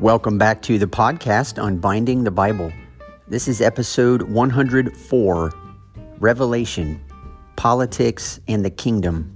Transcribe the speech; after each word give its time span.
Welcome 0.00 0.38
back 0.38 0.62
to 0.62 0.78
the 0.78 0.86
podcast 0.86 1.60
Unbinding 1.60 2.22
the 2.22 2.30
Bible. 2.30 2.72
This 3.26 3.48
is 3.48 3.60
episode 3.60 4.22
104 4.22 5.52
Revelation, 6.20 7.04
Politics, 7.56 8.38
and 8.46 8.64
the 8.64 8.70
Kingdom. 8.70 9.34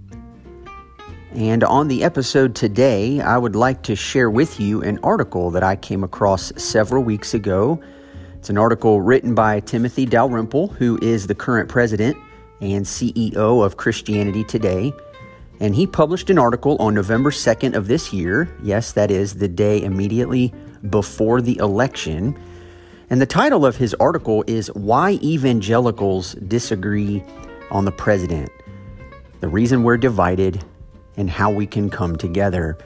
And 1.32 1.64
on 1.64 1.88
the 1.88 2.04
episode 2.04 2.54
today, 2.54 3.20
I 3.20 3.38
would 3.38 3.56
like 3.56 3.82
to 3.82 3.96
share 3.96 4.30
with 4.30 4.60
you 4.60 4.80
an 4.82 5.00
article 5.02 5.50
that 5.50 5.64
I 5.64 5.74
came 5.74 6.04
across 6.04 6.52
several 6.56 7.02
weeks 7.02 7.34
ago. 7.34 7.82
It's 8.36 8.48
an 8.48 8.56
article 8.56 9.00
written 9.00 9.34
by 9.34 9.58
Timothy 9.58 10.06
Dalrymple, 10.06 10.68
who 10.68 10.96
is 11.02 11.26
the 11.26 11.34
current 11.34 11.68
president 11.68 12.16
and 12.60 12.86
CEO 12.86 13.66
of 13.66 13.78
Christianity 13.78 14.44
Today. 14.44 14.92
And 15.62 15.76
he 15.76 15.86
published 15.86 16.28
an 16.28 16.40
article 16.40 16.76
on 16.80 16.92
November 16.92 17.30
2nd 17.30 17.76
of 17.76 17.86
this 17.86 18.12
year. 18.12 18.52
Yes, 18.64 18.90
that 18.94 19.12
is 19.12 19.34
the 19.34 19.46
day 19.46 19.80
immediately 19.80 20.52
before 20.90 21.40
the 21.40 21.56
election. 21.58 22.36
And 23.08 23.20
the 23.20 23.26
title 23.26 23.64
of 23.64 23.76
his 23.76 23.94
article 24.00 24.42
is 24.48 24.66
Why 24.74 25.20
Evangelicals 25.22 26.34
Disagree 26.34 27.22
on 27.70 27.84
the 27.84 27.92
President 27.92 28.50
The 29.38 29.46
Reason 29.46 29.84
We're 29.84 29.98
Divided 29.98 30.64
and 31.16 31.30
How 31.30 31.52
We 31.52 31.68
Can 31.68 31.90
Come 31.90 32.16
Together. 32.16 32.76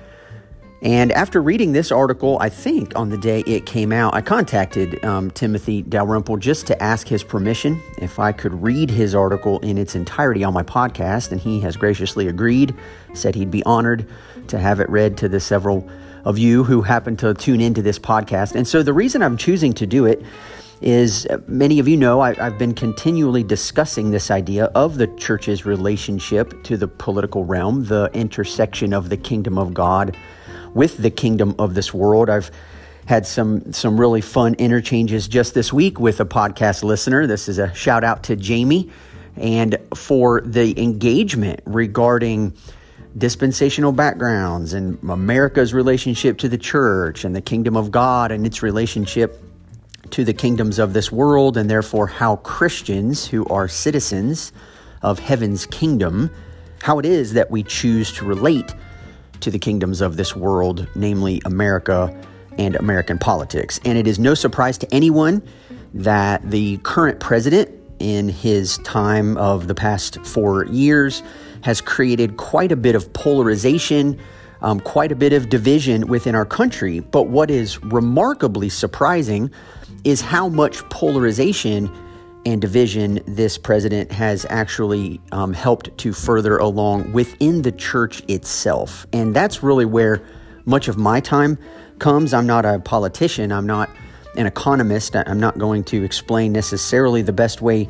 And 0.87 1.11
after 1.11 1.43
reading 1.43 1.73
this 1.73 1.91
article, 1.91 2.39
I 2.41 2.49
think 2.49 2.95
on 2.95 3.09
the 3.09 3.19
day 3.19 3.41
it 3.41 3.67
came 3.67 3.91
out, 3.91 4.15
I 4.15 4.21
contacted 4.21 5.05
um, 5.05 5.33
Timothy 5.33 5.83
Dalrymple 5.83 6.37
just 6.37 6.69
to 6.69 6.81
ask 6.81 7.09
his 7.09 7.25
permission 7.25 7.83
if 7.99 8.21
I 8.21 8.31
could 8.31 8.63
read 8.63 8.89
his 8.89 9.13
article 9.13 9.59
in 9.65 9.79
its 9.79 9.97
entirety 9.97 10.45
on 10.45 10.55
my 10.55 10.63
podcast. 10.63 11.33
And 11.33 11.41
he 11.41 11.59
has 11.59 11.77
graciously 11.77 12.29
agreed, 12.29 12.73
said 13.15 13.35
he'd 13.35 13.51
be 13.51 13.65
honored 13.65 14.09
to 14.47 14.61
have 14.61 14.79
it 14.79 14.89
read 14.89 15.17
to 15.17 15.29
the 15.29 15.41
several 15.41 15.91
of 16.25 16.39
you 16.39 16.63
who 16.63 16.83
happen 16.83 17.17
to 17.17 17.35
tune 17.35 17.61
into 17.61 17.83
this 17.83 17.99
podcast. 17.99 18.55
And 18.55 18.69
so 18.69 18.85
the 18.85 18.93
reason 18.93 19.25
I'm 19.25 19.37
choosing 19.37 19.73
to 19.73 19.89
do 19.89 20.07
it 20.07 20.23
is 20.81 21.27
many 21.49 21.81
of 21.81 21.89
you 21.89 21.97
know 21.97 22.21
I, 22.21 22.35
have 22.35 22.59
been 22.59 22.75
continually 22.75 23.43
discussing 23.43 24.13
this 24.13 24.31
idea 24.31 24.67
of 24.67 24.99
the 24.99 25.09
church's 25.17 25.67
relationship 25.67 26.63
to 26.63 26.77
the 26.77 26.87
political 26.87 27.45
realm, 27.45 27.87
the 27.87 28.09
intersection 28.15 28.93
of 28.93 29.09
the 29.09 29.17
kingdom 29.17 29.59
of 29.59 29.75
God 29.75 30.17
with 30.77 30.99
the 30.99 31.11
kingdom 31.11 31.55
of 31.59 31.75
this 31.75 31.93
world. 31.93 32.29
I've 32.29 32.51
had 33.07 33.27
some 33.27 33.73
some 33.73 33.99
really 33.99 34.21
fun 34.21 34.55
interchanges 34.55 35.27
just 35.27 35.55
this 35.55 35.73
week 35.73 35.99
with 35.99 36.21
a 36.21 36.27
podcast 36.27 36.83
listener. 36.83 37.27
This 37.27 37.49
is 37.49 37.59
a 37.59 37.73
shout 37.75 38.05
out 38.05 38.25
to 38.25 38.37
Jamie 38.37 38.91
and 39.37 39.79
for 39.95 40.43
the 40.43 40.81
engagement 40.81 41.61
regarding 41.65 42.55
dispensational 43.17 43.93
backgrounds 43.93 44.75
and 44.75 45.03
America's 45.09 45.73
relationship 45.73 46.37
to 46.39 46.49
the 46.49 46.59
church 46.59 47.25
and 47.25 47.35
the 47.35 47.41
kingdom 47.41 47.77
of 47.77 47.91
God 47.91 48.31
and 48.31 48.47
its 48.47 48.63
relationship 48.63 49.43
to 50.11 50.25
the 50.25 50.35
kingdoms 50.35 50.79
of 50.79 50.93
this 50.93 51.11
world 51.11 51.57
and 51.57 51.71
therefore 51.71 52.07
how 52.07 52.37
Christians 52.37 53.27
who 53.27 53.47
are 53.47 53.67
citizens 53.67 54.53
of 55.01 55.19
heaven's 55.21 55.65
kingdom 55.67 56.31
how 56.83 56.99
it 56.99 57.07
is 57.07 57.33
that 57.33 57.51
we 57.51 57.63
choose 57.63 58.13
to 58.13 58.25
relate 58.25 58.75
to 59.41 59.51
the 59.51 59.59
kingdoms 59.59 60.01
of 60.01 60.17
this 60.17 60.35
world, 60.35 60.87
namely 60.95 61.41
America 61.45 62.15
and 62.59 62.77
American 62.77 63.19
politics. 63.19 63.81
And 63.85 63.99
it 63.99 64.07
is 64.07 64.19
no 64.19 64.35
surprise 64.35 64.79
to 64.79 64.95
anyone 64.95 65.43
that 65.95 66.49
the 66.51 66.79
current 66.79 67.21
president, 67.21 67.71
in 67.99 68.29
his 68.29 68.79
time 68.79 69.37
of 69.39 69.69
the 69.69 69.75
past 69.75 70.25
four 70.27 70.67
years, 70.67 71.23
has 71.63 71.81
created 71.81 72.37
quite 72.37 72.71
a 72.71 72.77
bit 72.77 72.95
of 72.95 73.13
polarization, 73.13 74.19
um, 74.63 74.81
quite 74.81 75.13
a 75.13 75.17
bit 75.17 75.33
of 75.33 75.49
division 75.49 76.07
within 76.07 76.35
our 76.35 76.45
country. 76.45 77.01
But 77.01 77.25
what 77.29 77.51
is 77.51 77.83
remarkably 77.83 78.69
surprising 78.69 79.51
is 80.05 80.21
how 80.21 80.49
much 80.49 80.87
polarization 80.91 81.91
and 82.47 82.61
division 82.61 83.19
this 83.27 83.59
president 83.59 84.13
has 84.13 84.47
actually 84.49 85.21
um, 85.33 85.53
helped 85.53 85.99
to 85.99 86.13
further 86.13 86.57
along 86.59 87.13
within 87.13 87.63
the 87.63 87.73
church 87.73 88.23
itself. 88.29 89.05
And 89.13 89.35
that's 89.35 89.65
really 89.65 89.85
where 89.85 90.23
much 90.65 90.87
of 90.87 90.97
my 90.97 91.19
time 91.19 91.59
comes. 91.99 92.33
I'm 92.33 92.47
not 92.47 92.65
a 92.65 92.79
politician, 92.79 93.51
I'm 93.51 93.67
not 93.67 93.91
an 94.37 94.47
economist, 94.47 95.17
I'm 95.17 95.41
not 95.41 95.59
going 95.59 95.83
to 95.85 96.05
explain 96.05 96.53
necessarily 96.53 97.21
the 97.21 97.33
best 97.33 97.63
way 97.63 97.89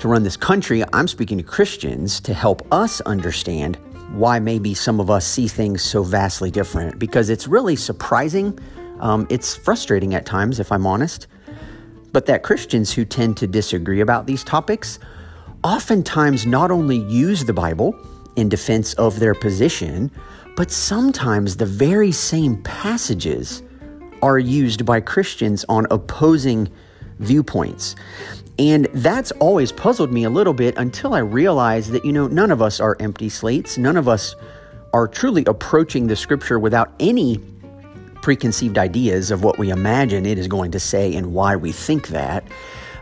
to 0.00 0.08
run 0.08 0.22
this 0.22 0.36
country. 0.36 0.84
I'm 0.92 1.08
speaking 1.08 1.38
to 1.38 1.44
Christians 1.44 2.20
to 2.20 2.34
help 2.34 2.66
us 2.72 3.00
understand 3.02 3.76
why 4.12 4.38
maybe 4.38 4.74
some 4.74 5.00
of 5.00 5.10
us 5.10 5.26
see 5.26 5.48
things 5.48 5.82
so 5.82 6.02
vastly 6.02 6.50
different 6.50 6.98
because 6.98 7.30
it's 7.30 7.46
really 7.46 7.74
surprising. 7.74 8.58
Um, 9.00 9.26
it's 9.30 9.56
frustrating 9.56 10.14
at 10.14 10.26
times, 10.26 10.60
if 10.60 10.70
I'm 10.70 10.86
honest 10.86 11.26
but 12.14 12.26
that 12.26 12.44
Christians 12.44 12.92
who 12.92 13.04
tend 13.04 13.36
to 13.38 13.46
disagree 13.48 14.00
about 14.00 14.26
these 14.26 14.44
topics 14.44 15.00
oftentimes 15.64 16.46
not 16.46 16.70
only 16.70 16.96
use 16.96 17.44
the 17.44 17.52
Bible 17.52 17.92
in 18.36 18.48
defense 18.48 18.94
of 18.94 19.18
their 19.18 19.34
position, 19.34 20.12
but 20.56 20.70
sometimes 20.70 21.56
the 21.56 21.66
very 21.66 22.12
same 22.12 22.62
passages 22.62 23.64
are 24.22 24.38
used 24.38 24.86
by 24.86 25.00
Christians 25.00 25.64
on 25.68 25.88
opposing 25.90 26.70
viewpoints. 27.18 27.96
And 28.60 28.86
that's 28.94 29.32
always 29.32 29.72
puzzled 29.72 30.12
me 30.12 30.22
a 30.22 30.30
little 30.30 30.54
bit 30.54 30.76
until 30.78 31.14
I 31.14 31.18
realized 31.18 31.90
that, 31.90 32.04
you 32.04 32.12
know, 32.12 32.28
none 32.28 32.52
of 32.52 32.62
us 32.62 32.78
are 32.78 32.96
empty 33.00 33.28
slates. 33.28 33.76
None 33.76 33.96
of 33.96 34.06
us 34.06 34.36
are 34.92 35.08
truly 35.08 35.42
approaching 35.46 36.06
the 36.06 36.14
scripture 36.14 36.60
without 36.60 36.92
any 37.00 37.40
preconceived 38.24 38.78
ideas 38.78 39.30
of 39.30 39.44
what 39.44 39.58
we 39.58 39.68
imagine 39.68 40.24
it 40.24 40.38
is 40.38 40.48
going 40.48 40.70
to 40.70 40.80
say 40.80 41.14
and 41.14 41.34
why 41.34 41.54
we 41.54 41.70
think 41.70 42.08
that. 42.08 42.42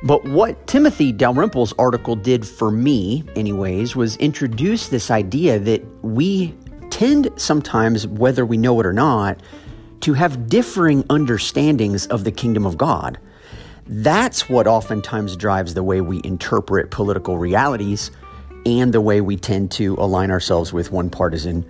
But 0.02 0.24
what 0.24 0.66
Timothy 0.66 1.12
Dalrymple's 1.12 1.72
article 1.78 2.16
did 2.16 2.44
for 2.44 2.72
me, 2.72 3.22
anyways, 3.36 3.94
was 3.94 4.16
introduce 4.16 4.88
this 4.88 5.12
idea 5.12 5.60
that 5.60 5.80
we 6.02 6.52
tend 6.90 7.30
sometimes, 7.36 8.04
whether 8.04 8.44
we 8.44 8.56
know 8.56 8.80
it 8.80 8.84
or 8.84 8.92
not, 8.92 9.40
to 10.00 10.14
have 10.14 10.48
differing 10.48 11.04
understandings 11.08 12.08
of 12.08 12.24
the 12.24 12.32
kingdom 12.32 12.66
of 12.66 12.76
God. 12.76 13.16
That's 13.86 14.48
what 14.48 14.66
oftentimes 14.66 15.36
drives 15.36 15.74
the 15.74 15.84
way 15.84 16.00
we 16.00 16.20
interpret 16.24 16.90
political 16.90 17.38
realities 17.38 18.10
and 18.66 18.92
the 18.92 19.00
way 19.00 19.20
we 19.20 19.36
tend 19.36 19.70
to 19.72 19.94
align 20.00 20.32
ourselves 20.32 20.72
with 20.72 20.90
one 20.90 21.10
partisan 21.10 21.64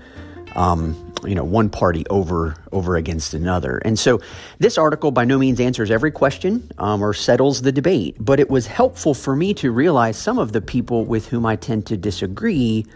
um, 0.57 1.13
you 1.25 1.35
know 1.35 1.45
one 1.45 1.69
party 1.69 2.05
over 2.11 2.57
over 2.73 2.97
against 2.97 3.35
another. 3.35 3.79
And 3.85 3.99
so 3.99 4.21
this 4.59 4.79
article 4.79 5.11
by 5.11 5.25
no 5.25 5.39
means 5.39 5.61
answers 5.61 5.91
every 5.91 6.11
question 6.11 6.71
um, 6.79 7.03
or 7.03 7.15
settles 7.15 7.63
the 7.63 7.73
debate 7.73 8.17
but 8.19 8.41
it 8.41 8.51
was 8.51 8.67
helpful 8.67 9.15
for 9.15 9.37
me 9.37 9.55
to 9.55 9.71
realize 9.71 10.17
some 10.17 10.39
of 10.39 10.53
the 10.53 10.61
people 10.61 11.05
with 11.05 11.27
whom 11.29 11.47
i 11.47 11.57
tend 11.57 11.87
to 11.87 11.97
disagree 11.97 12.87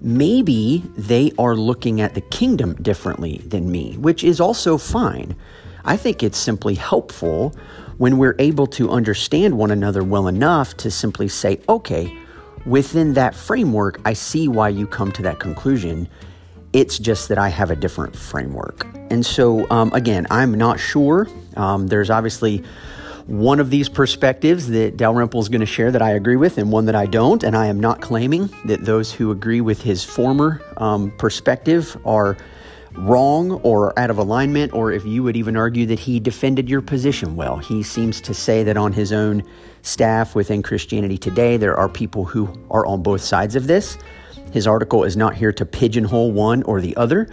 maybe 0.00 0.82
they 0.96 1.32
are 1.38 1.56
looking 1.56 2.00
at 2.00 2.14
the 2.14 2.20
kingdom 2.20 2.74
differently 2.82 3.38
than 3.38 3.70
me 3.70 3.96
which 3.98 4.24
is 4.24 4.40
also 4.40 4.78
fine. 4.78 5.34
I 5.84 5.96
think 5.96 6.22
it's 6.22 6.38
simply 6.38 6.74
helpful 6.74 7.54
when 7.98 8.18
we're 8.18 8.34
able 8.40 8.66
to 8.66 8.90
understand 8.90 9.56
one 9.56 9.70
another 9.70 10.02
well 10.02 10.26
enough 10.26 10.76
to 10.78 10.90
simply 10.90 11.28
say 11.28 11.60
okay 11.68 12.12
within 12.64 13.14
that 13.14 13.34
framework 13.34 14.00
i 14.04 14.12
see 14.12 14.48
why 14.48 14.68
you 14.68 14.86
come 14.86 15.12
to 15.12 15.22
that 15.22 15.38
conclusion 15.38 16.08
it's 16.76 16.98
just 16.98 17.30
that 17.30 17.38
I 17.38 17.48
have 17.48 17.70
a 17.70 17.76
different 17.76 18.14
framework. 18.14 18.86
And 19.10 19.24
so, 19.24 19.68
um, 19.70 19.90
again, 19.94 20.26
I'm 20.30 20.52
not 20.52 20.78
sure. 20.78 21.26
Um, 21.56 21.86
there's 21.86 22.10
obviously 22.10 22.62
one 23.26 23.60
of 23.60 23.70
these 23.70 23.88
perspectives 23.88 24.68
that 24.68 24.98
Dalrymple 24.98 25.40
is 25.40 25.48
going 25.48 25.60
to 25.60 25.66
share 25.66 25.90
that 25.90 26.02
I 26.02 26.10
agree 26.10 26.36
with, 26.36 26.58
and 26.58 26.70
one 26.70 26.84
that 26.84 26.94
I 26.94 27.06
don't. 27.06 27.42
And 27.42 27.56
I 27.56 27.68
am 27.68 27.80
not 27.80 28.02
claiming 28.02 28.50
that 28.66 28.84
those 28.84 29.10
who 29.10 29.30
agree 29.30 29.62
with 29.62 29.80
his 29.80 30.04
former 30.04 30.60
um, 30.76 31.12
perspective 31.12 31.96
are 32.04 32.36
wrong 32.92 33.52
or 33.62 33.98
out 33.98 34.10
of 34.10 34.18
alignment, 34.18 34.74
or 34.74 34.92
if 34.92 35.02
you 35.06 35.22
would 35.22 35.36
even 35.36 35.56
argue 35.56 35.86
that 35.86 35.98
he 35.98 36.20
defended 36.20 36.68
your 36.68 36.82
position 36.82 37.36
well. 37.36 37.56
He 37.56 37.82
seems 37.82 38.20
to 38.20 38.34
say 38.34 38.62
that 38.64 38.76
on 38.76 38.92
his 38.92 39.14
own 39.14 39.42
staff 39.80 40.34
within 40.34 40.62
Christianity 40.62 41.16
Today, 41.16 41.56
there 41.56 41.76
are 41.76 41.88
people 41.88 42.26
who 42.26 42.52
are 42.70 42.84
on 42.84 43.02
both 43.02 43.22
sides 43.22 43.56
of 43.56 43.66
this. 43.66 43.96
His 44.52 44.66
article 44.66 45.04
is 45.04 45.16
not 45.16 45.34
here 45.34 45.52
to 45.52 45.66
pigeonhole 45.66 46.32
one 46.32 46.62
or 46.62 46.80
the 46.80 46.96
other. 46.96 47.28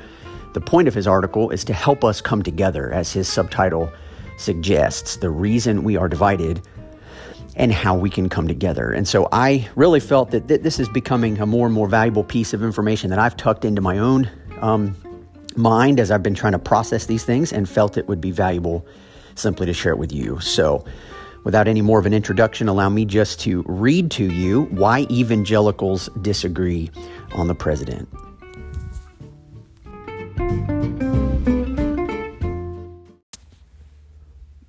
The 0.54 0.62
point 0.62 0.88
of 0.88 0.94
his 0.94 1.08
article 1.08 1.50
is 1.50 1.64
to 1.66 1.74
help 1.74 2.04
us 2.04 2.22
come 2.22 2.44
together, 2.44 2.92
as 2.92 3.12
his 3.12 3.28
subtitle 3.28 3.92
suggests, 4.38 5.18
the 5.18 5.30
reason 5.30 5.84
we 5.84 5.98
are 5.98 6.10
divided 6.10 6.62
and 7.56 7.72
how 7.72 7.96
we 7.96 8.10
can 8.10 8.30
come 8.30 8.48
together. 8.48 8.92
And 8.92 9.08
so 9.08 9.28
I 9.32 9.70
really 9.76 10.00
felt 10.00 10.32
that 10.32 10.48
th- 10.48 10.62
this 10.62 10.80
is 10.80 10.90
becoming 10.90 11.40
a 11.40 11.46
more 11.46 11.66
and 11.66 11.74
more 11.74 11.88
valuable 11.88 12.24
piece 12.24 12.54
of 12.54 12.64
information 12.64 13.10
that 13.12 13.20
I've 13.20 13.38
tucked 13.38 13.64
into 13.64 13.82
my 13.82 14.00
own 14.00 14.30
um, 14.62 14.96
mind 15.56 16.00
as 16.00 16.10
I've 16.10 16.24
been 16.24 16.34
trying 16.36 16.54
to 16.54 16.60
process 16.60 17.06
these 17.06 17.24
things 17.24 17.54
and 17.54 17.70
felt 17.70 17.98
it 17.98 18.08
would 18.08 18.22
be 18.22 18.32
valuable 18.32 18.86
simply 19.36 19.66
to 19.68 19.74
share 19.74 19.92
it 19.92 19.98
with 19.98 20.12
you. 20.12 20.40
So, 20.40 20.86
Without 21.44 21.68
any 21.68 21.82
more 21.82 22.00
of 22.00 22.06
an 22.06 22.14
introduction, 22.14 22.70
allow 22.70 22.88
me 22.90 23.04
just 23.04 23.40
to 23.42 23.64
read 23.68 24.10
to 24.12 24.32
you 24.32 24.64
why 24.72 25.06
evangelicals 25.12 26.10
disagree 26.22 26.90
on 27.34 27.48
the 27.48 27.56
president. 27.56 28.08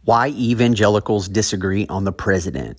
Why 0.05 0.29
evangelicals 0.29 1.29
disagree 1.29 1.87
on 1.87 2.05
the 2.05 2.13
president, 2.13 2.79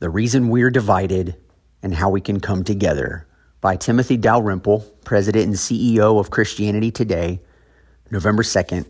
the 0.00 0.10
reason 0.10 0.48
we're 0.48 0.70
divided, 0.70 1.36
and 1.82 1.94
how 1.94 2.10
we 2.10 2.20
can 2.20 2.40
come 2.40 2.64
together. 2.64 3.26
By 3.60 3.76
Timothy 3.76 4.16
Dalrymple, 4.16 4.80
President 5.04 5.46
and 5.46 5.54
CEO 5.54 6.18
of 6.18 6.30
Christianity 6.30 6.90
Today, 6.90 7.40
November 8.10 8.42
2nd, 8.42 8.86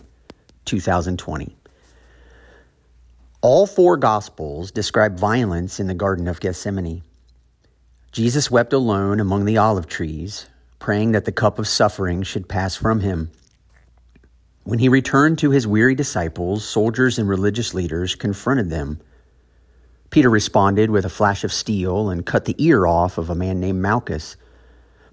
2020. 0.64 1.59
All 3.42 3.66
four 3.66 3.96
Gospels 3.96 4.70
describe 4.70 5.18
violence 5.18 5.80
in 5.80 5.86
the 5.86 5.94
Garden 5.94 6.28
of 6.28 6.40
Gethsemane. 6.40 7.02
Jesus 8.12 8.50
wept 8.50 8.74
alone 8.74 9.18
among 9.18 9.46
the 9.46 9.56
olive 9.56 9.86
trees, 9.86 10.46
praying 10.78 11.12
that 11.12 11.24
the 11.24 11.32
cup 11.32 11.58
of 11.58 11.66
suffering 11.66 12.22
should 12.22 12.50
pass 12.50 12.76
from 12.76 13.00
him. 13.00 13.30
When 14.64 14.78
he 14.78 14.90
returned 14.90 15.38
to 15.38 15.52
his 15.52 15.66
weary 15.66 15.94
disciples, 15.94 16.68
soldiers 16.68 17.18
and 17.18 17.26
religious 17.26 17.72
leaders 17.72 18.14
confronted 18.14 18.68
them. 18.68 19.00
Peter 20.10 20.28
responded 20.28 20.90
with 20.90 21.06
a 21.06 21.08
flash 21.08 21.42
of 21.42 21.50
steel 21.50 22.10
and 22.10 22.26
cut 22.26 22.44
the 22.44 22.56
ear 22.58 22.86
off 22.86 23.16
of 23.16 23.30
a 23.30 23.34
man 23.34 23.58
named 23.58 23.80
Malchus. 23.80 24.36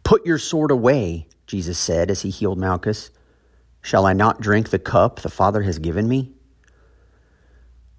Put 0.03 0.25
your 0.25 0.38
sword 0.38 0.71
away, 0.71 1.27
Jesus 1.45 1.79
said 1.79 2.12
as 2.12 2.24
he 2.24 2.29
healed 2.29 2.57
Malchus. 2.57 3.09
Shall 3.81 4.06
I 4.06 4.12
not 4.12 4.41
drink 4.41 4.69
the 4.69 4.79
cup 4.79 5.21
the 5.21 5.29
Father 5.29 5.62
has 5.62 5.79
given 5.79 6.09
me? 6.09 6.33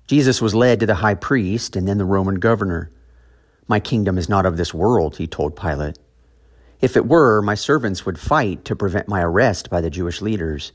Jesus 0.09 0.43
was 0.43 0.55
led 0.55 0.81
to 0.81 0.87
the 0.87 0.97
high 0.97 1.15
priest 1.15 1.77
and 1.77 1.87
then 1.87 1.99
the 1.99 2.05
Roman 2.05 2.41
governor. 2.41 2.91
My 3.69 3.79
kingdom 3.79 4.19
is 4.19 4.29
not 4.29 4.47
of 4.47 4.57
this 4.57 4.75
world, 4.75 5.19
he 5.19 5.29
told 5.29 5.55
Pilate. 5.55 5.99
If 6.81 6.97
it 6.97 7.07
were, 7.07 7.41
my 7.43 7.55
servants 7.55 8.05
would 8.05 8.19
fight 8.19 8.65
to 8.65 8.75
prevent 8.75 9.07
my 9.07 9.23
arrest 9.23 9.71
by 9.71 9.81
the 9.81 9.91
Jewish 9.91 10.21
leaders 10.21 10.73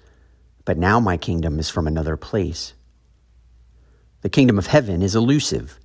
but 0.66 0.78
now 0.78 1.00
my 1.00 1.18
kingdom 1.18 1.60
is 1.60 1.70
from 1.70 1.88
another 1.88 2.16
place. 2.16 2.74
The 4.22 4.30
kingdom 4.30 4.58
of 4.58 4.68
heaven 4.68 5.02
is 5.02 5.16
elusive. 5.16 5.80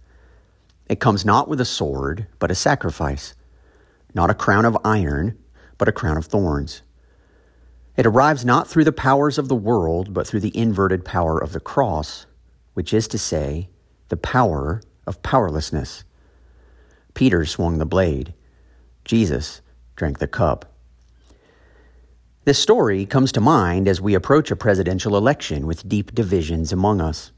It 0.89 1.01
comes 1.01 1.25
not 1.25 1.49
with 1.49 1.61
a 1.61 1.65
sword, 1.65 2.27
but 2.39 2.51
a 2.51 2.55
sacrifice, 2.55 3.35
not 4.15 4.31
a 4.31 4.35
crown 4.35 4.65
of 4.65 4.79
iron, 4.85 5.37
but 5.77 5.89
a 5.89 5.93
crown 5.93 6.17
of 6.17 6.27
thorns. 6.27 6.83
It 7.97 8.07
arrives 8.07 8.45
not 8.45 8.69
through 8.69 8.85
the 8.85 8.93
powers 8.93 9.39
of 9.39 9.49
the 9.49 9.57
world, 9.57 10.15
but 10.15 10.27
through 10.27 10.41
the 10.41 10.57
inverted 10.57 11.05
power 11.05 11.39
of 11.39 11.53
the 11.53 11.61
cross, 11.61 12.27
which 12.79 12.95
is 12.95 13.09
to 13.09 13.19
say, 13.19 13.69
the 14.07 14.17
power 14.17 14.81
of 15.05 15.21
powerlessness. 15.21 16.05
Peter 17.13 17.45
swung 17.45 17.79
the 17.79 17.85
blade. 17.85 18.33
Jesus 19.05 19.63
drank 19.97 20.21
the 20.21 20.29
cup. 20.29 20.77
This 22.45 22.57
story 22.57 23.05
comes 23.05 23.33
to 23.33 23.41
mind 23.41 23.89
as 23.89 24.01
we 24.01 24.15
approach 24.15 24.53
a 24.53 24.55
presidential 24.55 25.17
election 25.17 25.67
with 25.67 25.89
deep 25.89 26.15
divisions 26.15 26.73
among 26.73 27.01
us. 27.01 27.33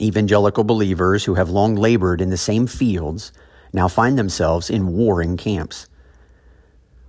Evangelical 0.00 0.64
believers 0.64 1.26
who 1.26 1.34
have 1.34 1.50
long 1.50 1.74
labored 1.74 2.22
in 2.22 2.30
the 2.30 2.38
same 2.38 2.66
fields 2.66 3.30
now 3.74 3.88
find 3.88 4.18
themselves 4.18 4.70
in 4.70 4.96
warring 4.96 5.36
camps. 5.36 5.86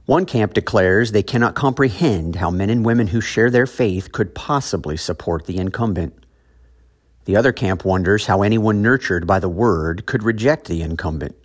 One 0.06 0.26
camp 0.26 0.54
declares 0.54 1.14
they 1.14 1.24
cannot 1.24 1.56
comprehend 1.56 2.36
how 2.36 2.52
men 2.52 2.70
and 2.70 2.84
women 2.84 3.08
who 3.08 3.22
share 3.22 3.50
their 3.50 3.68
faith 3.68 4.12
could 4.12 4.36
possibly 4.36 4.98
support 4.98 5.46
the 5.46 5.60
incumbent. 5.60 6.25
The 7.26 7.36
other 7.36 7.52
camp 7.52 7.84
wonders 7.84 8.28
how 8.28 8.44
anyone 8.44 8.82
nurtured 8.82 9.28
by 9.28 9.40
the 9.40 9.50
word 9.50 10.06
could 10.06 10.24
reject 10.24 10.68
the 10.68 10.82
incumbent. 10.82 11.36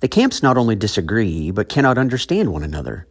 The 0.00 0.08
camps 0.08 0.42
not 0.42 0.56
only 0.56 0.74
disagree, 0.74 1.50
but 1.50 1.68
cannot 1.68 1.98
understand 1.98 2.52
one 2.52 2.62
another. 2.62 3.06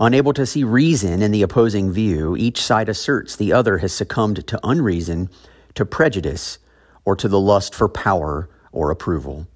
Unable 0.00 0.32
to 0.32 0.46
see 0.46 0.64
reason 0.64 1.22
in 1.22 1.30
the 1.30 1.42
opposing 1.42 1.92
view, 1.92 2.36
each 2.36 2.62
side 2.62 2.88
asserts 2.88 3.36
the 3.36 3.52
other 3.52 3.78
has 3.78 3.92
succumbed 3.92 4.46
to 4.46 4.60
unreason, 4.64 5.30
to 5.74 5.84
prejudice, 5.84 6.58
or 7.04 7.14
to 7.16 7.28
the 7.28 7.40
lust 7.40 7.74
for 7.74 7.88
power 7.88 8.48
or 8.72 8.90
approval. 8.90 9.46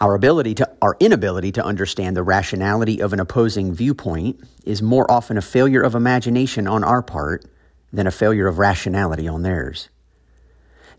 Our 0.00 0.14
ability 0.14 0.54
to 0.56 0.70
our 0.82 0.96
inability 1.00 1.52
to 1.52 1.64
understand 1.64 2.16
the 2.16 2.22
rationality 2.22 3.00
of 3.00 3.12
an 3.12 3.20
opposing 3.20 3.72
viewpoint 3.72 4.40
is 4.64 4.82
more 4.82 5.10
often 5.10 5.38
a 5.38 5.42
failure 5.42 5.82
of 5.82 5.94
imagination 5.94 6.66
on 6.66 6.84
our 6.84 7.02
part 7.02 7.44
than 7.96 8.06
a 8.06 8.12
failure 8.12 8.46
of 8.46 8.58
rationality 8.58 9.26
on 9.26 9.42
theirs. 9.42 9.88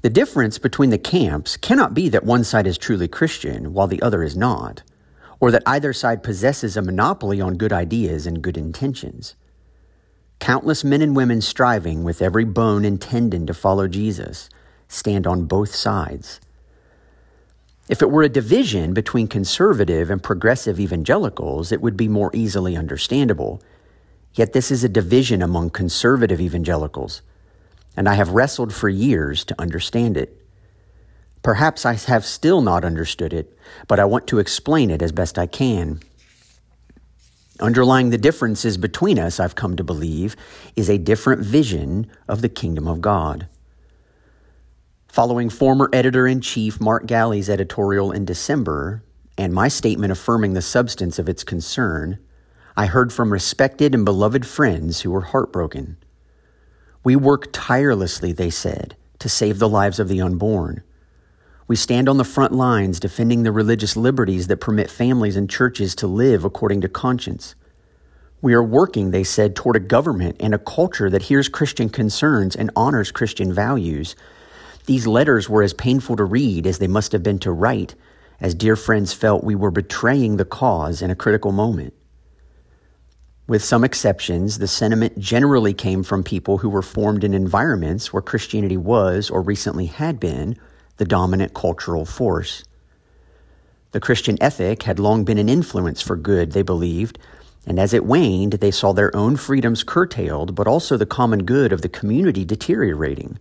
The 0.02 0.10
difference 0.10 0.60
between 0.60 0.90
the 0.90 0.98
camps 0.98 1.58
cannot 1.58 1.94
be 1.94 2.10
that 2.10 2.24
one 2.24 2.44
side 2.44 2.68
is 2.68 2.78
truly 2.78 3.08
Christian 3.08 3.74
while 3.74 3.88
the 3.88 4.02
other 4.02 4.22
is 4.22 4.36
not 4.36 4.84
or 5.40 5.52
that 5.52 5.64
either 5.66 5.94
side 5.94 6.24
possesses 6.24 6.76
a 6.76 6.82
monopoly 6.82 7.40
on 7.40 7.58
good 7.58 7.74
ideas 7.74 8.26
and 8.26 8.42
good 8.42 8.58
intentions. 8.58 9.36
Countless 10.40 10.84
men 10.84 11.02
and 11.02 11.16
women 11.16 11.42
striving 11.42 12.04
with 12.04 12.22
every 12.22 12.46
bone 12.46 12.86
and 12.86 13.02
tendon 13.02 13.46
to 13.48 13.54
follow 13.54 13.88
Jesus 13.88 14.50
stand 14.88 15.28
on 15.28 15.46
both 15.46 15.74
sides. 15.74 16.40
If 17.90 18.02
it 18.02 18.12
were 18.12 18.24
a 18.24 18.30
division 18.30 18.94
between 18.94 19.28
conservative 19.28 20.10
and 20.10 20.22
progressive 20.22 20.80
evangelicals, 20.80 21.72
it 21.72 21.82
would 21.82 21.96
be 21.96 22.08
more 22.08 22.32
easily 22.34 22.76
understandable. 22.76 23.62
Yet 24.34 24.54
this 24.54 24.72
is 24.72 24.84
a 24.84 24.90
division 24.90 25.42
among 25.42 25.72
conservative 25.72 26.40
evangelicals, 26.40 27.22
and 27.96 28.08
I 28.08 28.14
have 28.14 28.30
wrestled 28.30 28.74
for 28.74 28.90
years 28.90 29.44
to 29.46 29.60
understand 29.60 30.18
it. 30.18 30.42
Perhaps 31.42 31.86
I 31.86 31.94
have 31.94 32.26
still 32.26 32.62
not 32.62 32.86
understood 32.86 33.34
it, 33.34 33.58
but 33.88 34.00
I 34.00 34.06
want 34.06 34.28
to 34.28 34.40
explain 34.40 34.92
it 34.92 35.02
as 35.02 35.12
best 35.12 35.40
I 35.40 35.48
can. 35.48 36.02
Underlying 37.60 38.12
the 38.12 38.18
differences 38.20 38.78
between 38.78 39.18
us, 39.18 39.40
I've 39.40 39.56
come 39.56 39.76
to 39.78 39.84
believe, 39.84 40.36
is 40.76 40.90
a 40.90 41.00
different 41.00 41.42
vision 41.42 42.08
of 42.28 42.42
the 42.42 42.50
kingdom 42.50 42.88
of 42.88 43.02
God. 43.02 43.48
Following 45.08 45.50
former 45.50 45.90
editor 45.92 46.28
in 46.28 46.42
chief 46.42 46.80
Mark 46.80 47.08
Galli's 47.08 47.50
editorial 47.50 48.12
in 48.12 48.26
December 48.26 49.04
and 49.38 49.54
my 49.54 49.68
statement 49.68 50.12
affirming 50.12 50.54
the 50.54 50.62
substance 50.62 51.18
of 51.18 51.28
its 51.28 51.44
concern, 51.44 52.20
I 52.80 52.86
heard 52.86 53.12
from 53.12 53.34
respected 53.34 53.96
and 53.96 54.06
beloved 54.06 54.46
friends 54.46 55.02
who 55.02 55.10
were 55.10 55.22
heartbroken. 55.22 55.98
We 57.04 57.16
work 57.16 57.48
tirelessly, 57.52 58.34
they 58.34 58.52
said, 58.52 58.96
to 59.18 59.28
save 59.28 59.58
the 59.58 59.68
lives 59.68 60.00
of 60.00 60.10
the 60.10 60.22
unborn. 60.22 60.84
We 61.68 61.76
stand 61.76 62.08
on 62.08 62.18
the 62.18 62.24
front 62.24 62.54
lines 62.54 63.00
defending 63.00 63.42
the 63.42 63.52
religious 63.52 63.98
liberties 63.98 64.46
that 64.46 64.62
permit 64.62 64.92
families 64.92 65.36
and 65.36 65.50
churches 65.50 65.96
to 65.96 66.06
live 66.06 66.46
according 66.46 66.82
to 66.82 66.88
conscience. 66.88 67.56
We 68.44 68.54
are 68.54 68.64
working, 68.64 69.10
they 69.10 69.24
said, 69.24 69.56
toward 69.56 69.76
a 69.76 69.80
government 69.80 70.36
and 70.40 70.54
a 70.54 70.60
culture 70.60 71.10
that 71.10 71.24
hears 71.24 71.50
Christian 71.50 71.90
concerns 71.90 72.56
and 72.56 72.70
honors 72.76 73.12
Christian 73.12 73.52
values. 73.52 74.16
These 74.86 75.08
letters 75.08 75.50
were 75.50 75.64
as 75.64 75.74
painful 75.74 76.16
to 76.18 76.24
read 76.24 76.68
as 76.68 76.78
they 76.78 76.88
must 76.88 77.12
have 77.14 77.24
been 77.24 77.40
to 77.40 77.52
write, 77.52 77.96
as 78.40 78.54
dear 78.54 78.76
friends 78.76 79.14
felt 79.14 79.44
we 79.44 79.56
were 79.56 79.72
betraying 79.72 80.38
the 80.38 80.46
cause 80.46 81.02
in 81.02 81.10
a 81.10 81.16
critical 81.16 81.52
moment. 81.52 81.96
With 83.48 83.64
some 83.64 83.86
exceptions, 83.86 84.58
the 84.58 84.68
sentiment 84.68 85.18
generally 85.18 85.74
came 85.74 86.04
from 86.04 86.22
people 86.22 86.58
who 86.58 86.68
were 86.68 86.82
formed 86.82 87.24
in 87.24 87.34
environments 87.34 88.12
where 88.12 88.22
Christianity 88.22 88.76
was 88.76 89.30
or 89.30 89.42
recently 89.42 89.86
had 89.86 90.20
been 90.20 90.58
the 90.98 91.06
dominant 91.06 91.54
cultural 91.54 92.04
force. 92.04 92.66
The 93.92 94.02
Christian 94.02 94.38
ethic 94.42 94.84
had 94.84 95.00
long 95.00 95.24
been 95.24 95.38
an 95.38 95.48
influence 95.48 96.02
for 96.02 96.18
good, 96.18 96.52
they 96.52 96.62
believed, 96.62 97.20
and 97.66 97.80
as 97.80 97.94
it 97.94 98.06
waned, 98.06 98.54
they 98.54 98.72
saw 98.72 98.92
their 98.92 99.16
own 99.16 99.38
freedoms 99.38 99.82
curtailed, 99.82 100.54
but 100.54 100.68
also 100.68 100.98
the 100.98 101.06
common 101.06 101.46
good 101.46 101.72
of 101.72 101.82
the 101.82 101.90
community 101.90 102.44
deteriorating. 102.44 103.40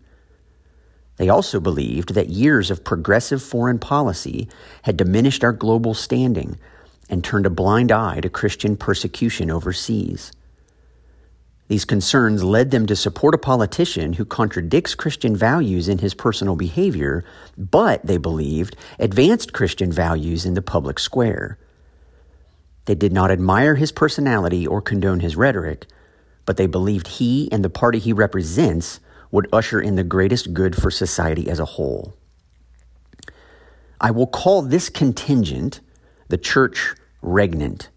They 1.17 1.29
also 1.29 1.59
believed 1.59 2.15
that 2.15 2.29
years 2.29 2.71
of 2.71 2.85
progressive 2.85 3.43
foreign 3.43 3.81
policy 3.81 4.49
had 4.83 4.97
diminished 4.97 5.43
our 5.43 5.53
global 5.53 5.95
standing 5.95 6.59
and 7.09 7.23
turned 7.23 7.47
a 7.47 7.51
blind 7.51 7.93
eye 7.93 8.21
to 8.21 8.29
Christian 8.29 8.77
persecution 8.77 9.51
overseas. 9.51 10.33
These 11.69 11.85
concerns 11.85 12.45
led 12.45 12.71
them 12.71 12.87
to 12.87 12.95
support 12.95 13.35
a 13.35 13.39
politician 13.39 14.13
who 14.13 14.25
contradicts 14.25 14.95
Christian 14.95 15.35
values 15.35 15.89
in 15.89 15.99
his 15.99 16.15
personal 16.15 16.55
behavior, 16.55 17.25
but, 17.59 18.07
they 18.07 18.19
believed, 18.19 18.77
advanced 19.01 19.53
Christian 19.53 19.91
values 19.91 20.47
in 20.47 20.55
the 20.55 20.63
public 20.63 21.01
square. 21.01 21.59
They 22.85 22.95
did 22.95 23.13
not 23.13 23.33
admire 23.33 23.75
his 23.75 23.91
personality 23.91 24.65
or 24.65 24.81
condone 24.81 25.19
his 25.19 25.35
rhetoric, 25.35 25.87
but 26.45 26.57
they 26.57 26.67
believed 26.67 27.09
he 27.09 27.51
and 27.51 27.65
the 27.65 27.71
party 27.71 27.99
he 27.99 28.13
represents 28.13 29.01
would 29.33 29.49
usher 29.53 29.81
in 29.81 29.97
the 29.97 30.05
greatest 30.05 30.55
good 30.55 30.77
for 30.77 30.93
society 30.93 31.51
as 31.51 31.59
a 31.59 31.65
whole. 31.65 32.15
I 34.01 34.13
will 34.13 34.29
call 34.29 34.63
this 34.63 34.89
contingent 34.89 35.81
the 36.29 36.39
church 36.39 36.95
regnant 37.23 37.89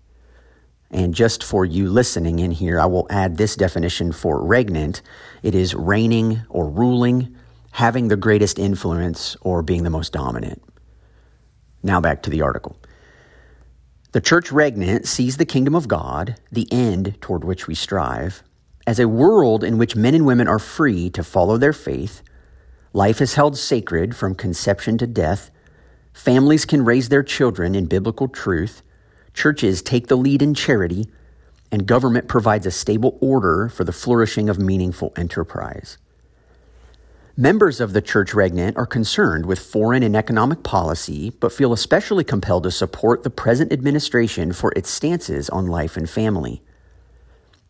and 0.92 1.14
just 1.14 1.44
for 1.44 1.66
you 1.66 1.88
listening 1.90 2.40
in 2.40 2.52
here, 2.52 2.80
I 2.80 2.88
will 2.88 3.06
add 3.10 3.38
this 3.38 3.56
definition 3.56 4.12
for 4.12 4.42
regnant 4.42 5.02
it 5.44 5.54
is 5.54 5.76
reigning 5.76 6.42
or 6.50 6.68
ruling, 6.68 7.36
having 7.72 8.08
the 8.08 8.18
greatest 8.18 8.58
influence, 8.58 9.38
or 9.42 9.62
being 9.62 9.84
the 9.84 9.92
most 9.92 10.14
dominant. 10.14 10.64
Now 11.84 12.02
back 12.02 12.24
to 12.24 12.30
the 12.30 12.42
article. 12.42 12.76
The 14.12 14.22
church 14.22 14.52
regnant 14.52 15.06
sees 15.06 15.38
the 15.38 15.46
kingdom 15.46 15.76
of 15.76 15.88
God, 15.88 16.36
the 16.52 16.68
end 16.72 17.22
toward 17.22 17.44
which 17.44 17.68
we 17.68 17.76
strive, 17.76 18.44
as 18.88 19.00
a 19.00 19.08
world 19.08 19.64
in 19.64 19.78
which 19.78 19.96
men 19.96 20.16
and 20.16 20.26
women 20.26 20.48
are 20.48 20.58
free 20.58 21.12
to 21.12 21.24
follow 21.24 21.58
their 21.58 21.74
faith, 21.74 22.24
life 22.92 23.22
is 23.22 23.36
held 23.36 23.56
sacred 23.56 24.16
from 24.16 24.34
conception 24.34 24.98
to 24.98 25.06
death, 25.06 25.52
families 26.14 26.66
can 26.66 26.86
raise 26.86 27.10
their 27.10 27.24
children 27.24 27.76
in 27.76 27.86
biblical 27.86 28.28
truth, 28.28 28.82
churches 29.34 29.82
take 29.82 30.08
the 30.08 30.18
lead 30.18 30.42
in 30.42 30.54
charity, 30.54 31.08
and 31.72 31.86
government 31.86 32.28
provides 32.28 32.66
a 32.66 32.72
stable 32.72 33.18
order 33.22 33.70
for 33.70 33.84
the 33.84 33.92
flourishing 33.92 34.50
of 34.50 34.60
meaningful 34.60 35.14
enterprise. 35.16 35.98
Members 37.38 37.80
of 37.80 37.94
the 37.94 38.02
church 38.02 38.34
regnant 38.34 38.76
are 38.76 38.86
concerned 38.86 39.46
with 39.46 39.60
foreign 39.60 40.04
and 40.04 40.14
economic 40.14 40.62
policy, 40.62 41.30
but 41.30 41.54
feel 41.54 41.72
especially 41.72 42.26
compelled 42.26 42.64
to 42.64 42.72
support 42.72 43.24
the 43.24 43.30
present 43.30 43.72
administration 43.72 44.52
for 44.52 44.74
its 44.76 44.90
stances 44.90 45.50
on 45.50 45.66
life 45.66 45.96
and 45.96 46.10
family. 46.10 46.62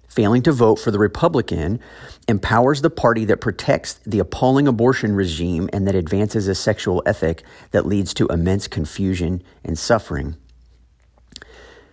Failing 0.09 0.41
to 0.41 0.51
vote 0.51 0.77
for 0.77 0.89
the 0.89 0.97
Republican 0.97 1.79
empowers 2.27 2.81
the 2.81 2.89
party 2.89 3.25
that 3.25 3.41
protects 3.41 3.93
the 4.07 4.17
appalling 4.17 4.67
abortion 4.67 5.15
regime 5.15 5.69
and 5.71 5.87
that 5.87 5.93
advances 5.93 6.47
a 6.47 6.55
sexual 6.55 7.03
ethic 7.05 7.43
that 7.71 7.85
leads 7.85 8.13
to 8.15 8.25
immense 8.27 8.67
confusion 8.67 9.43
and 9.63 9.77
suffering. 9.77 10.35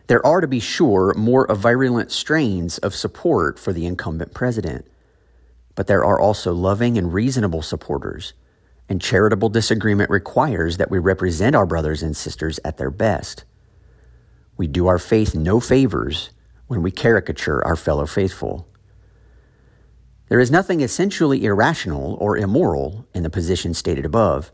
There 0.06 0.24
are, 0.24 0.40
to 0.40 0.48
be 0.48 0.60
sure, 0.60 1.12
more 1.14 1.46
virulent 1.46 2.10
strains 2.10 2.78
of 2.78 2.94
support 2.94 3.58
for 3.58 3.74
the 3.74 3.84
incumbent 3.84 4.32
president, 4.32 4.86
but 5.74 5.86
there 5.86 6.04
are 6.04 6.18
also 6.18 6.54
loving 6.54 6.96
and 6.96 7.12
reasonable 7.12 7.60
supporters, 7.60 8.32
and 8.88 9.02
charitable 9.02 9.50
disagreement 9.50 10.08
requires 10.08 10.78
that 10.78 10.90
we 10.90 10.98
represent 10.98 11.54
our 11.54 11.66
brothers 11.66 12.02
and 12.02 12.16
sisters 12.16 12.58
at 12.64 12.78
their 12.78 12.90
best. 12.90 13.44
We 14.56 14.68
do 14.68 14.86
our 14.86 14.98
faith 14.98 15.34
no 15.34 15.60
favors 15.60 16.30
when 16.66 16.82
we 16.82 16.90
caricature 16.90 17.64
our 17.64 17.76
fellow 17.76 18.06
faithful. 18.06 18.66
There 20.28 20.40
is 20.40 20.50
nothing 20.50 20.80
essentially 20.80 21.44
irrational 21.44 22.16
or 22.20 22.36
immoral 22.36 23.06
in 23.14 23.22
the 23.22 23.30
position 23.30 23.74
stated 23.74 24.04
above. 24.04 24.50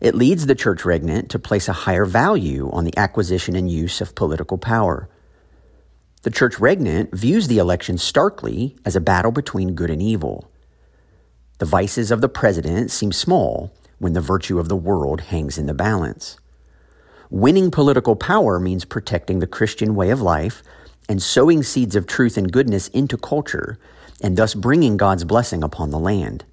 It 0.00 0.14
leads 0.14 0.46
the 0.46 0.54
church 0.54 0.84
regnant 0.84 1.28
to 1.30 1.38
place 1.38 1.68
a 1.68 1.84
higher 1.84 2.06
value 2.06 2.70
on 2.72 2.84
the 2.84 2.96
acquisition 2.96 3.54
and 3.54 3.70
use 3.70 4.00
of 4.00 4.14
political 4.14 4.56
power. 4.56 5.08
The 6.22 6.30
church 6.30 6.58
regnant 6.58 7.14
views 7.14 7.48
the 7.48 7.58
election 7.58 7.98
starkly 7.98 8.76
as 8.84 8.96
a 8.96 9.00
battle 9.00 9.32
between 9.32 9.74
good 9.74 9.90
and 9.90 10.00
evil. 10.00 10.50
The 11.58 11.66
vices 11.66 12.10
of 12.10 12.20
the 12.20 12.28
president 12.28 12.90
seem 12.90 13.12
small 13.12 13.72
when 13.98 14.14
the 14.14 14.20
virtue 14.20 14.58
of 14.58 14.68
the 14.68 14.76
world 14.76 15.22
hangs 15.22 15.58
in 15.58 15.66
the 15.66 15.74
balance. 15.74 16.38
Winning 17.30 17.70
political 17.70 18.16
power 18.16 18.58
means 18.58 18.84
protecting 18.84 19.40
the 19.40 19.46
Christian 19.46 19.94
way 19.94 20.10
of 20.10 20.22
life 20.22 20.62
and 21.08 21.22
sowing 21.22 21.62
seeds 21.62 21.96
of 21.96 22.06
truth 22.06 22.36
and 22.36 22.52
goodness 22.52 22.88
into 22.88 23.16
culture, 23.16 23.78
and 24.22 24.36
thus 24.36 24.54
bringing 24.54 24.96
God's 24.96 25.24
blessing 25.24 25.62
upon 25.62 25.90
the 25.90 25.98
land. 25.98 26.44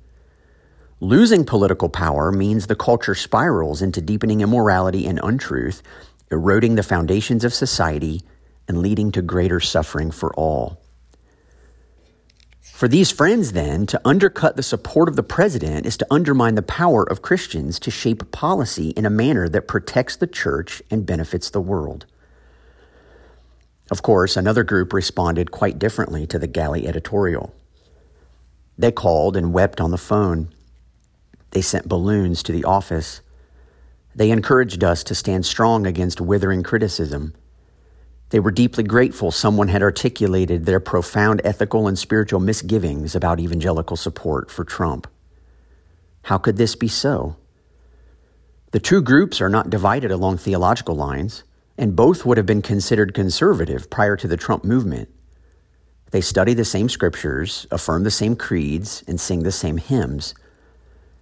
Losing 1.00 1.44
political 1.44 1.90
power 1.90 2.32
means 2.32 2.68
the 2.68 2.76
culture 2.76 3.16
spirals 3.16 3.82
into 3.82 4.02
deepening 4.02 4.42
immorality 4.42 5.06
and 5.06 5.20
untruth, 5.22 5.84
eroding 6.32 6.76
the 6.76 6.84
foundations 6.84 7.44
of 7.44 7.54
society 7.54 8.22
and 8.68 8.80
leading 8.80 9.12
to 9.12 9.22
greater 9.22 9.60
suffering 9.60 10.10
for 10.10 10.34
all. 10.36 10.82
For 12.62 12.88
these 12.88 13.12
friends, 13.12 13.54
then, 13.54 13.86
to 13.88 14.02
undercut 14.04 14.58
the 14.58 14.64
support 14.64 15.08
of 15.08 15.16
the 15.16 15.24
president 15.24 15.86
is 15.86 15.96
to 15.98 16.08
undermine 16.12 16.56
the 16.56 16.62
power 16.62 17.04
of 17.04 17.22
Christians 17.22 17.80
to 17.80 17.92
shape 17.92 18.32
policy 18.32 18.90
in 18.90 19.06
a 19.06 19.10
manner 19.10 19.48
that 19.48 19.68
protects 19.68 20.18
the 20.18 20.28
church 20.28 20.82
and 20.92 21.06
benefits 21.06 21.50
the 21.50 21.62
world. 21.62 22.06
Of 23.92 24.02
course, 24.02 24.36
another 24.36 24.64
group 24.64 24.94
responded 24.94 25.52
quite 25.52 25.78
differently 25.78 26.26
to 26.28 26.40
the 26.40 26.48
Galli 26.48 26.88
editorial. 26.88 27.54
They 28.78 28.92
called 28.92 29.38
and 29.38 29.54
wept 29.54 29.80
on 29.80 29.92
the 29.92 29.98
phone. 29.98 30.50
They 31.52 31.62
sent 31.62 31.88
balloons 31.88 32.44
to 32.44 32.52
the 32.52 32.64
office. 32.64 33.22
They 34.16 34.32
encouraged 34.32 34.84
us 34.84 35.04
to 35.04 35.16
stand 35.16 35.46
strong 35.46 35.86
against 35.86 36.20
withering 36.20 36.64
criticism. 36.64 37.34
They 38.30 38.40
were 38.40 38.52
deeply 38.52 38.84
grateful 38.84 39.32
someone 39.32 39.68
had 39.68 39.84
articulated 39.84 40.66
their 40.66 40.80
profound 40.80 41.42
ethical 41.44 41.88
and 41.88 41.98
spiritual 41.98 42.40
misgivings 42.40 43.16
about 43.16 43.40
evangelical 43.40 43.96
support 43.96 44.50
for 44.50 44.64
Trump. 44.64 45.08
How 46.24 46.40
could 46.40 46.58
this 46.58 46.76
be 46.76 46.88
so? 46.88 47.36
The 48.72 48.80
two 48.80 49.02
groups 49.02 49.40
are 49.40 49.50
not 49.50 49.70
divided 49.70 50.12
along 50.12 50.38
theological 50.38 50.96
lines, 50.96 51.44
and 51.78 51.96
both 51.96 52.26
would 52.26 52.38
have 52.38 52.46
been 52.46 52.62
considered 52.62 53.14
conservative 53.14 53.90
prior 53.90 54.16
to 54.16 54.28
the 54.28 54.38
Trump 54.38 54.64
movement. 54.64 55.10
They 56.12 56.22
study 56.22 56.54
the 56.54 56.66
same 56.66 56.88
scriptures, 56.88 57.68
affirm 57.72 58.04
the 58.04 58.12
same 58.12 58.36
creeds, 58.36 59.04
and 59.08 59.20
sing 59.20 59.44
the 59.44 59.52
same 59.52 59.78
hymns. 59.78 60.34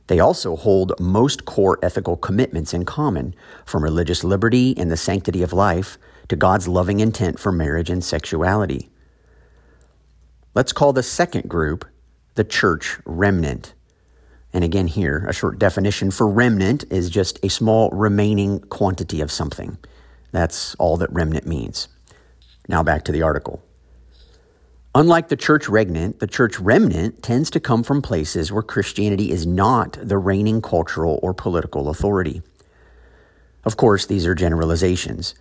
They 0.07 0.19
also 0.19 0.55
hold 0.55 0.99
most 0.99 1.45
core 1.45 1.79
ethical 1.81 2.17
commitments 2.17 2.73
in 2.73 2.85
common, 2.85 3.33
from 3.65 3.83
religious 3.83 4.23
liberty 4.23 4.77
and 4.77 4.91
the 4.91 4.97
sanctity 4.97 5.41
of 5.41 5.53
life 5.53 5.97
to 6.27 6.35
God's 6.35 6.67
loving 6.67 6.99
intent 6.99 7.39
for 7.39 7.51
marriage 7.51 7.89
and 7.89 8.03
sexuality. 8.03 8.89
Let's 10.53 10.73
call 10.73 10.93
the 10.93 11.03
second 11.03 11.49
group 11.49 11.85
the 12.35 12.43
church 12.43 12.97
remnant. 13.05 13.73
And 14.51 14.63
again, 14.63 14.87
here, 14.87 15.25
a 15.27 15.33
short 15.33 15.57
definition 15.57 16.11
for 16.11 16.27
remnant 16.27 16.83
is 16.91 17.09
just 17.09 17.43
a 17.43 17.49
small 17.49 17.89
remaining 17.89 18.59
quantity 18.59 19.21
of 19.21 19.31
something. 19.31 19.77
That's 20.33 20.73
all 20.75 20.97
that 20.97 21.13
remnant 21.13 21.45
means. 21.45 21.87
Now 22.67 22.83
back 22.83 23.03
to 23.05 23.11
the 23.11 23.21
article. 23.21 23.63
Unlike 24.95 25.29
the 25.29 25.37
church 25.37 25.69
regnant, 25.69 26.19
the 26.19 26.27
church 26.27 26.59
remnant 26.59 27.23
tends 27.23 27.49
to 27.51 27.59
come 27.59 27.83
from 27.83 28.01
places 28.01 28.51
where 28.51 28.61
Christianity 28.61 29.31
is 29.31 29.45
not 29.45 29.97
the 30.01 30.17
reigning 30.17 30.61
cultural 30.61 31.19
or 31.23 31.33
political 31.33 31.89
authority. 31.89 32.41
Of 33.63 33.77
course, 33.77 34.05
these 34.05 34.25
are 34.25 34.35
generalizations, 34.35 35.35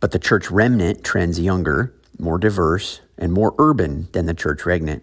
but 0.00 0.10
the 0.10 0.18
church 0.18 0.50
remnant 0.50 1.02
trends 1.02 1.40
younger, 1.40 1.94
more 2.18 2.38
diverse, 2.38 3.00
and 3.16 3.32
more 3.32 3.54
urban 3.58 4.08
than 4.12 4.26
the 4.26 4.34
church 4.34 4.66
regnant. 4.66 5.02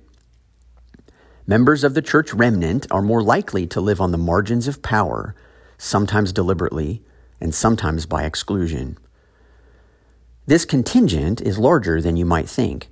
Members 1.48 1.84
of 1.84 1.94
the 1.94 2.02
church 2.02 2.34
remnant 2.34 2.86
are 2.92 3.02
more 3.02 3.24
likely 3.24 3.66
to 3.68 3.82
live 3.82 4.00
on 4.00 4.12
the 4.12 4.18
margins 4.18 4.68
of 4.68 4.82
power, 4.82 5.36
sometimes 5.78 6.32
deliberately 6.32 7.02
and 7.42 7.56
sometimes 7.56 8.06
by 8.06 8.24
exclusion. 8.24 8.98
This 10.51 10.65
contingent 10.65 11.39
is 11.39 11.58
larger 11.58 12.01
than 12.01 12.17
you 12.17 12.25
might 12.25 12.50
think. 12.50 12.89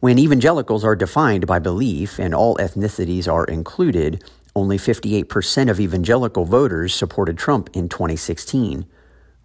When 0.00 0.18
evangelicals 0.18 0.84
are 0.84 0.94
defined 0.94 1.46
by 1.46 1.58
belief 1.58 2.18
and 2.18 2.34
all 2.34 2.58
ethnicities 2.58 3.26
are 3.26 3.46
included, 3.46 4.22
only 4.54 4.76
58% 4.76 5.70
of 5.70 5.80
evangelical 5.80 6.44
voters 6.44 6.94
supported 6.94 7.38
Trump 7.38 7.70
in 7.72 7.88
2016, 7.88 8.84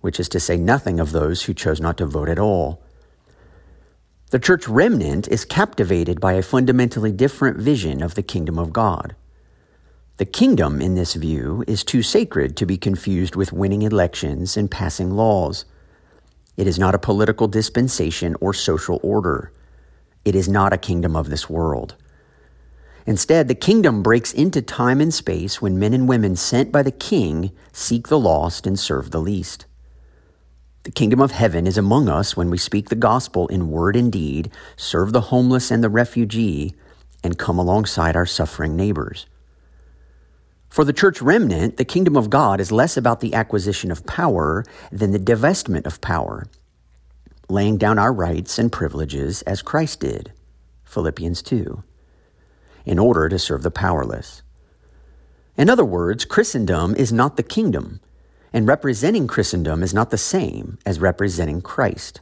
which 0.02 0.20
is 0.20 0.28
to 0.28 0.42
say 0.42 0.58
nothing 0.58 1.00
of 1.00 1.14
those 1.14 1.44
who 1.44 1.54
chose 1.54 1.80
not 1.80 1.96
to 2.00 2.06
vote 2.06 2.28
at 2.28 2.38
all. 2.38 2.84
The 4.32 4.40
church 4.40 4.68
remnant 4.68 5.30
is 5.30 5.46
captivated 5.46 6.20
by 6.20 6.34
a 6.34 6.42
fundamentally 6.42 7.14
different 7.14 7.60
vision 7.60 8.04
of 8.04 8.16
the 8.16 8.24
kingdom 8.24 8.60
of 8.60 8.74
God. 8.74 9.16
The 10.18 10.26
kingdom, 10.26 10.82
in 10.82 10.96
this 10.96 11.14
view, 11.14 11.64
is 11.66 11.86
too 11.86 12.04
sacred 12.04 12.58
to 12.58 12.66
be 12.66 12.76
confused 12.76 13.38
with 13.38 13.54
winning 13.54 13.84
elections 13.84 14.58
and 14.58 14.70
passing 14.70 15.12
laws. 15.12 15.64
It 16.56 16.68
is 16.68 16.78
not 16.78 16.96
a 16.96 17.00
political 17.00 17.48
dispensation 17.48 18.36
or 18.40 18.54
social 18.54 19.00
order. 19.02 19.52
It 20.24 20.36
is 20.36 20.48
not 20.48 20.74
a 20.74 20.78
kingdom 20.78 21.16
of 21.16 21.30
this 21.30 21.50
world. 21.50 21.96
Instead, 23.06 23.48
the 23.48 23.56
kingdom 23.56 24.02
breaks 24.02 24.32
into 24.32 24.62
time 24.62 25.02
and 25.02 25.14
space 25.14 25.62
when 25.62 25.80
men 25.80 25.94
and 25.94 26.08
women 26.08 26.36
sent 26.36 26.72
by 26.72 26.84
the 26.84 26.92
king 26.92 27.52
seek 27.74 28.08
the 28.08 28.20
lost 28.20 28.66
and 28.66 28.80
serve 28.80 29.12
the 29.12 29.20
least. 29.20 29.66
The 30.84 30.92
kingdom 30.92 31.22
of 31.22 31.32
heaven 31.32 31.66
is 31.66 31.78
among 31.78 32.08
us 32.08 32.38
when 32.38 32.50
we 32.50 32.58
speak 32.58 32.90
the 32.90 32.96
gospel 32.96 33.48
in 33.48 33.70
word 33.70 33.96
and 33.96 34.12
deed, 34.12 34.52
serve 34.76 35.12
the 35.12 35.22
homeless 35.22 35.72
and 35.72 35.84
the 35.84 35.90
refugee, 35.90 36.76
and 37.24 37.38
come 37.38 37.58
alongside 37.58 38.16
our 38.16 38.26
suffering 38.26 38.76
neighbors. 38.76 39.26
For 40.74 40.84
the 40.84 40.92
church 40.92 41.22
remnant, 41.22 41.78
the 41.78 41.86
kingdom 41.86 42.18
of 42.18 42.32
God 42.32 42.60
is 42.60 42.72
less 42.72 42.98
about 42.98 43.20
the 43.20 43.36
acquisition 43.36 43.92
of 43.92 44.08
power 44.08 44.66
than 44.92 45.12
the 45.12 45.20
divestment 45.20 45.86
of 45.86 46.02
power 46.02 46.48
laying 47.48 47.78
down 47.78 48.00
our 48.00 48.12
rights 48.12 48.58
and 48.58 48.72
privileges 48.72 49.44
as 49.44 49.62
Christ 49.62 50.00
did, 50.00 50.34
Philippians 50.84 51.44
2, 51.44 51.84
in 52.88 52.98
order 52.98 53.30
to 53.30 53.38
serve 53.38 53.62
the 53.62 53.70
powerless. 53.70 54.42
In 55.56 55.70
other 55.70 55.86
words, 55.86 56.26
Christendom 56.26 56.96
is 56.96 57.14
not 57.14 57.38
the 57.38 57.44
kingdom, 57.44 58.00
and 58.52 58.68
representing 58.68 59.28
Christendom 59.28 59.84
is 59.84 59.94
not 59.94 60.10
the 60.10 60.18
same 60.18 60.80
as 60.88 61.00
representing 61.00 61.62
Christ. 61.62 62.22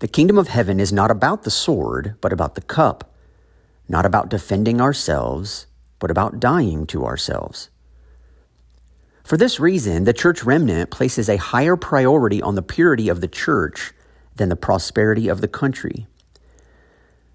The 0.00 0.08
kingdom 0.08 0.38
of 0.38 0.48
heaven 0.48 0.80
is 0.80 0.92
not 0.92 1.12
about 1.12 1.44
the 1.44 1.52
sword, 1.52 2.16
but 2.20 2.32
about 2.32 2.56
the 2.56 2.62
cup, 2.62 3.14
not 3.88 4.04
about 4.04 4.28
defending 4.28 4.80
ourselves, 4.80 5.68
but 6.02 6.10
about 6.10 6.40
dying 6.40 6.84
to 6.84 7.04
ourselves. 7.04 7.70
For 9.22 9.36
this 9.36 9.60
reason, 9.60 10.02
the 10.02 10.12
church 10.12 10.42
remnant 10.42 10.90
places 10.90 11.28
a 11.28 11.36
higher 11.36 11.76
priority 11.76 12.42
on 12.42 12.56
the 12.56 12.60
purity 12.60 13.08
of 13.08 13.20
the 13.20 13.28
church 13.28 13.92
than 14.34 14.48
the 14.48 14.56
prosperity 14.56 15.28
of 15.28 15.40
the 15.40 15.46
country. 15.46 16.08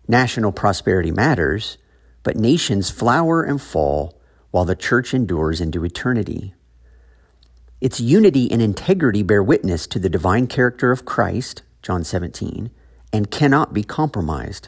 National 0.05 0.51
prosperity 0.51 1.11
matters, 1.11 1.77
but 2.23 2.35
nations 2.35 2.89
flower 2.89 3.41
and 3.41 3.61
fall 3.61 4.19
while 4.51 4.65
the 4.65 4.75
church 4.75 5.13
endures 5.13 5.61
into 5.61 5.85
eternity. 5.85 6.53
Its 7.79 8.01
unity 8.01 8.51
and 8.51 8.61
integrity 8.61 9.23
bear 9.23 9.41
witness 9.41 9.87
to 9.87 9.97
the 9.97 10.09
divine 10.09 10.45
character 10.45 10.91
of 10.91 11.05
Christ, 11.05 11.61
John 11.81 12.03
17, 12.03 12.69
and 13.13 13.31
cannot 13.31 13.73
be 13.73 13.85
compromised. 13.85 14.67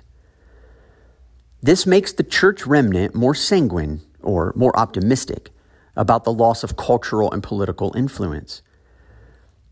This 1.62 1.86
makes 1.86 2.14
the 2.14 2.24
church 2.24 2.66
remnant 2.66 3.16
more 3.16 3.36
sanguine 3.36 4.02
or 4.22 4.54
more 4.56 4.78
optimistic 4.78 5.52
about 5.96 6.24
the 6.24 6.32
loss 6.32 6.64
of 6.64 6.78
cultural 6.78 7.32
and 7.32 7.44
political 7.44 7.94
influence. 7.96 8.62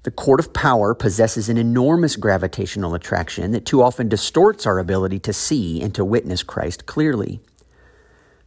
The 0.03 0.11
court 0.11 0.39
of 0.39 0.53
power 0.53 0.93
possesses 0.93 1.49
an 1.49 1.57
enormous 1.57 2.15
gravitational 2.15 2.93
attraction 2.93 3.51
that 3.51 3.65
too 3.65 3.81
often 3.81 4.09
distorts 4.09 4.65
our 4.65 4.79
ability 4.79 5.19
to 5.19 5.33
see 5.33 5.81
and 5.81 5.93
to 5.95 6.05
witness 6.05 6.43
Christ 6.43 6.85
clearly. 6.85 7.39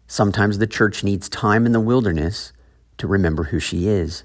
Sometimes 0.07 0.59
the 0.59 0.67
church 0.67 1.03
needs 1.03 1.29
time 1.29 1.67
in 1.67 1.73
the 1.73 1.81
wilderness 1.81 2.53
to 2.99 3.07
remember 3.07 3.45
who 3.45 3.59
she 3.59 3.89
is. 3.89 4.25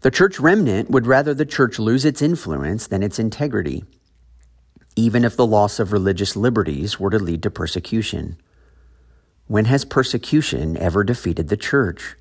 The 0.00 0.10
church 0.10 0.40
remnant 0.40 0.90
would 0.90 1.06
rather 1.06 1.34
the 1.34 1.44
church 1.44 1.78
lose 1.78 2.06
its 2.06 2.22
influence 2.22 2.86
than 2.86 3.02
its 3.02 3.18
integrity, 3.18 3.84
even 5.00 5.24
if 5.24 5.34
the 5.34 5.46
loss 5.46 5.80
of 5.80 5.92
religious 5.92 6.36
liberties 6.36 7.00
were 7.00 7.10
to 7.10 7.18
lead 7.18 7.42
to 7.42 7.50
persecution. 7.50 8.36
When 9.46 9.64
has 9.64 9.84
persecution 9.84 10.76
ever 10.76 11.02
defeated 11.02 11.48
the 11.48 11.56
church? 11.56 12.16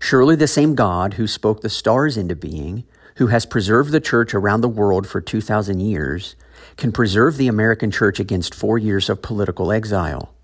Surely 0.00 0.36
the 0.36 0.48
same 0.48 0.74
God 0.74 1.14
who 1.14 1.26
spoke 1.26 1.60
the 1.60 1.68
stars 1.68 2.16
into 2.16 2.34
being, 2.34 2.84
who 3.16 3.28
has 3.28 3.46
preserved 3.46 3.92
the 3.92 4.00
church 4.00 4.34
around 4.34 4.62
the 4.62 4.68
world 4.68 5.06
for 5.06 5.20
2,000 5.20 5.80
years, 5.80 6.34
can 6.76 6.92
preserve 6.92 7.36
the 7.36 7.48
American 7.48 7.90
church 7.90 8.18
against 8.18 8.54
four 8.54 8.78
years 8.78 9.08
of 9.08 9.22
political 9.22 9.70
exile. 9.70 10.34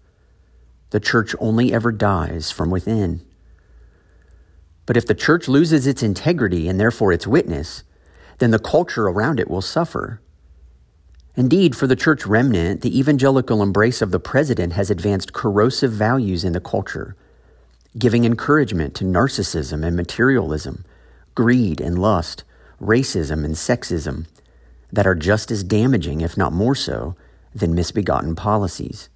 The 0.91 1.01
church 1.01 1.35
only 1.39 1.73
ever 1.73 1.93
dies 1.93 2.51
from 2.51 2.71
within. 2.71 3.23
But 4.85 4.97
if 4.97 5.07
the 5.07 5.15
church 5.15 5.49
loses 5.49 5.87
its 5.87 6.03
integrity 6.03 6.69
and 6.69 6.79
therefore 6.79 7.13
its 7.13 7.27
witness, 7.27 7.83
then 8.39 8.51
the 8.51 8.59
culture 8.59 9.07
around 9.07 9.41
it 9.41 9.51
will 9.51 9.63
suffer. 9.63 10.21
Indeed, 11.35 11.75
for 11.75 11.87
the 11.87 11.97
church 11.97 12.27
remnant, 12.27 12.83
the 12.83 12.99
evangelical 12.99 13.63
embrace 13.63 14.03
of 14.03 14.11
the 14.11 14.21
president 14.21 14.75
has 14.75 14.91
advanced 14.91 15.33
corrosive 15.33 15.93
values 15.93 16.45
in 16.45 16.53
the 16.53 16.61
culture 16.61 17.17
giving 17.99 18.25
encouragement 18.25 18.95
to 18.95 19.05
narcissism 19.05 19.85
and 19.85 19.97
materialism, 19.97 20.85
greed 21.35 21.81
and 21.81 21.99
lust, 21.99 22.45
racism 22.81 23.45
and 23.45 23.55
sexism 23.55 24.27
that 24.91 25.07
are 25.07 25.15
just 25.15 25.51
as 25.51 25.63
damaging, 25.63 26.21
if 26.21 26.37
not 26.37 26.53
more 26.53 26.75
so, 26.75 27.15
than 27.55 27.75
misbegotten 27.75 28.35
policies. 28.35 29.09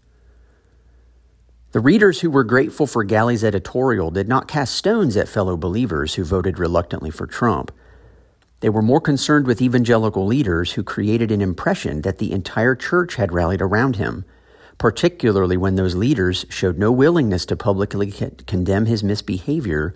The 1.72 1.80
readers 1.80 2.20
who 2.20 2.30
were 2.30 2.44
grateful 2.44 2.86
for 2.86 3.04
Galli's 3.04 3.44
editorial 3.44 4.10
did 4.10 4.28
not 4.28 4.48
cast 4.48 4.74
stones 4.74 5.16
at 5.16 5.28
fellow 5.28 5.56
believers 5.56 6.14
who 6.14 6.24
voted 6.24 6.58
reluctantly 6.58 7.10
for 7.10 7.26
Trump. 7.26 7.70
They 8.60 8.68
were 8.68 8.82
more 8.82 9.00
concerned 9.00 9.46
with 9.46 9.62
evangelical 9.62 10.26
leaders 10.26 10.72
who 10.72 10.82
created 10.82 11.30
an 11.30 11.42
impression 11.42 12.02
that 12.02 12.18
the 12.18 12.32
entire 12.32 12.74
church 12.74 13.16
had 13.16 13.32
rallied 13.32 13.60
around 13.60 13.96
him 13.96 14.24
particularly 14.78 15.56
when 15.56 15.76
those 15.76 15.94
leaders 15.94 16.44
showed 16.48 16.78
no 16.78 16.92
willingness 16.92 17.46
to 17.46 17.56
publicly 17.56 18.10
condemn 18.46 18.86
his 18.86 19.02
misbehavior 19.02 19.94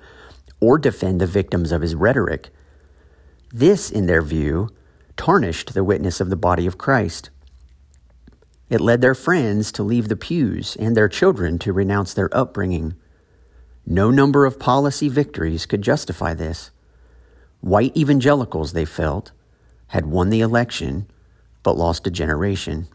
or 0.61 0.79
defend 0.79 1.21
the 1.21 1.27
victims 1.27 1.73
of 1.73 1.83
his 1.83 1.95
rhetoric. 1.95 2.51
This, 3.53 3.91
in 3.91 4.07
their 4.07 4.23
view, 4.23 4.71
tarnished 5.17 5.75
the 5.75 5.85
witness 5.85 6.21
of 6.21 6.31
the 6.31 6.37
body 6.37 6.67
of 6.67 6.79
Christ. 6.79 7.31
It 8.69 8.81
led 8.81 9.01
their 9.01 9.15
friends 9.15 9.73
to 9.73 9.83
leave 9.83 10.09
the 10.09 10.17
pews 10.17 10.77
and 10.77 10.97
their 10.97 11.09
children 11.09 11.59
to 11.61 11.73
renounce 11.73 12.15
their 12.15 12.35
upbringing. 12.37 12.95
No 13.85 14.11
number 14.11 14.47
of 14.47 14.61
policy 14.61 15.09
victories 15.09 15.67
could 15.67 15.83
justify 15.83 16.35
this. 16.35 16.71
White 17.61 17.97
evangelicals, 17.97 18.73
they 18.73 18.85
felt, 18.85 19.33
had 19.89 20.07
won 20.07 20.31
the 20.31 20.41
election 20.41 21.07
but 21.63 21.77
lost 21.77 22.07
a 22.07 22.11
generation. 22.11 22.89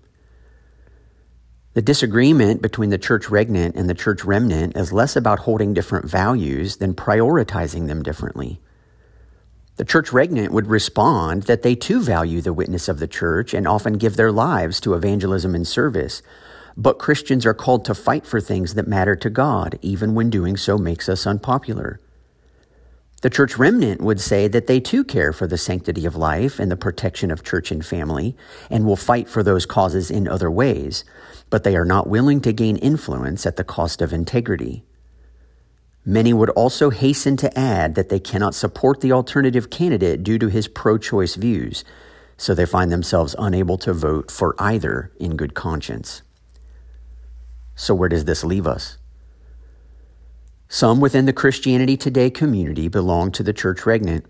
The 1.73 1.81
disagreement 1.81 2.61
between 2.61 2.89
the 2.89 2.97
church 2.97 3.29
regnant 3.29 3.75
and 3.75 3.89
the 3.89 3.93
church 3.93 4.23
remnant 4.23 4.77
is 4.77 4.93
less 4.93 5.15
about 5.15 5.39
holding 5.39 5.73
different 5.73 6.09
values 6.09 6.77
than 6.77 6.93
prioritizing 6.93 7.87
them 7.87 8.01
differently. 8.01 8.61
The 9.75 9.83
church 9.83 10.13
regnant 10.13 10.51
would 10.51 10.67
respond 10.67 11.43
that 11.43 11.63
they 11.63 11.75
too 11.75 12.01
value 12.01 12.39
the 12.39 12.53
witness 12.53 12.87
of 12.87 12.99
the 12.99 13.09
church 13.09 13.53
and 13.53 13.67
often 13.67 13.97
give 13.97 14.15
their 14.15 14.31
lives 14.31 14.79
to 14.81 14.93
evangelism 14.93 15.53
and 15.53 15.67
service. 15.67 16.21
But 16.77 16.97
Christians 16.97 17.45
are 17.45 17.53
called 17.53 17.83
to 17.85 17.93
fight 17.93 18.25
for 18.25 18.39
things 18.39 18.75
that 18.75 18.87
matter 18.87 19.17
to 19.17 19.29
God, 19.29 19.77
even 19.81 20.15
when 20.15 20.29
doing 20.29 20.55
so 20.55 20.77
makes 20.77 21.09
us 21.09 21.27
unpopular. 21.27 21.99
The 23.21 23.29
church 23.29 23.57
remnant 23.57 24.01
would 24.01 24.19
say 24.19 24.47
that 24.47 24.67
they 24.67 24.79
too 24.79 25.03
care 25.03 25.33
for 25.33 25.47
the 25.47 25.57
sanctity 25.57 26.05
of 26.05 26.15
life 26.15 26.59
and 26.59 26.69
the 26.69 26.77
protection 26.77 27.31
of 27.31 27.43
church 27.43 27.71
and 27.71 27.85
family, 27.85 28.35
and 28.69 28.85
will 28.85 28.95
fight 28.95 29.29
for 29.29 29.41
those 29.41 29.65
causes 29.65 30.11
in 30.11 30.27
other 30.27 30.51
ways, 30.51 31.03
but 31.49 31.63
they 31.63 31.75
are 31.75 31.85
not 31.85 32.07
willing 32.07 32.41
to 32.41 32.53
gain 32.53 32.77
influence 32.77 33.45
at 33.45 33.55
the 33.55 33.63
cost 33.63 34.01
of 34.01 34.13
integrity. 34.13 34.83
Many 36.05 36.33
would 36.33 36.51
also 36.51 36.91
hasten 36.91 37.35
to 37.37 37.57
add 37.57 37.95
that 37.95 38.09
they 38.09 38.19
cannot 38.19 38.53
support 38.53 39.01
the 39.01 39.11
alternative 39.11 39.71
candidate 39.71 40.23
due 40.23 40.37
to 40.37 40.49
his 40.49 40.67
pro 40.67 40.99
choice 40.99 41.35
views, 41.35 41.83
so 42.37 42.53
they 42.53 42.65
find 42.65 42.91
themselves 42.91 43.35
unable 43.39 43.77
to 43.79 43.93
vote 43.93 44.29
for 44.29 44.55
either 44.59 45.11
in 45.19 45.35
good 45.35 45.55
conscience. 45.55 46.21
So, 47.75 47.95
where 47.95 48.09
does 48.09 48.25
this 48.25 48.43
leave 48.43 48.67
us? 48.67 48.97
Some 50.75 50.99
within 50.99 51.23
the 51.23 51.31
Christianity 51.31 51.95
Today 51.95 52.29
community 52.29 52.89
belong 52.89 53.31
to 53.31 53.43
the 53.43 53.53
church 53.53 53.85
regnant, 53.85 54.25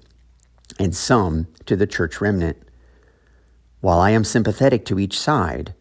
and 0.77 0.95
some 0.95 1.47
to 1.65 1.75
the 1.75 1.87
church 1.87 2.21
remnant. 2.21 2.57
While 3.81 3.99
I 3.99 4.11
am 4.11 4.23
sympathetic 4.23 4.85
to 4.85 4.99
each 4.99 5.19
side, 5.19 5.73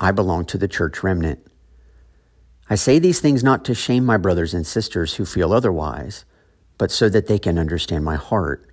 I 0.00 0.12
belong 0.12 0.46
to 0.46 0.56
the 0.56 0.68
church 0.68 1.02
remnant. 1.02 1.46
I 2.70 2.76
say 2.76 2.98
these 2.98 3.20
things 3.20 3.44
not 3.44 3.62
to 3.66 3.74
shame 3.74 4.06
my 4.06 4.16
brothers 4.16 4.54
and 4.54 4.66
sisters 4.66 5.16
who 5.16 5.26
feel 5.26 5.52
otherwise, 5.52 6.24
but 6.78 6.90
so 6.90 7.10
that 7.10 7.26
they 7.26 7.38
can 7.38 7.58
understand 7.58 8.02
my 8.02 8.16
heart. 8.16 8.66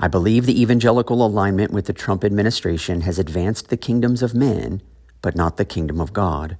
I 0.00 0.08
believe 0.08 0.46
the 0.46 0.60
evangelical 0.60 1.24
alignment 1.24 1.70
with 1.70 1.86
the 1.86 1.92
Trump 1.92 2.24
administration 2.24 3.02
has 3.02 3.20
advanced 3.20 3.68
the 3.68 3.76
kingdoms 3.76 4.20
of 4.20 4.34
men, 4.34 4.82
but 5.22 5.36
not 5.36 5.58
the 5.58 5.64
kingdom 5.64 6.00
of 6.00 6.12
God. 6.12 6.58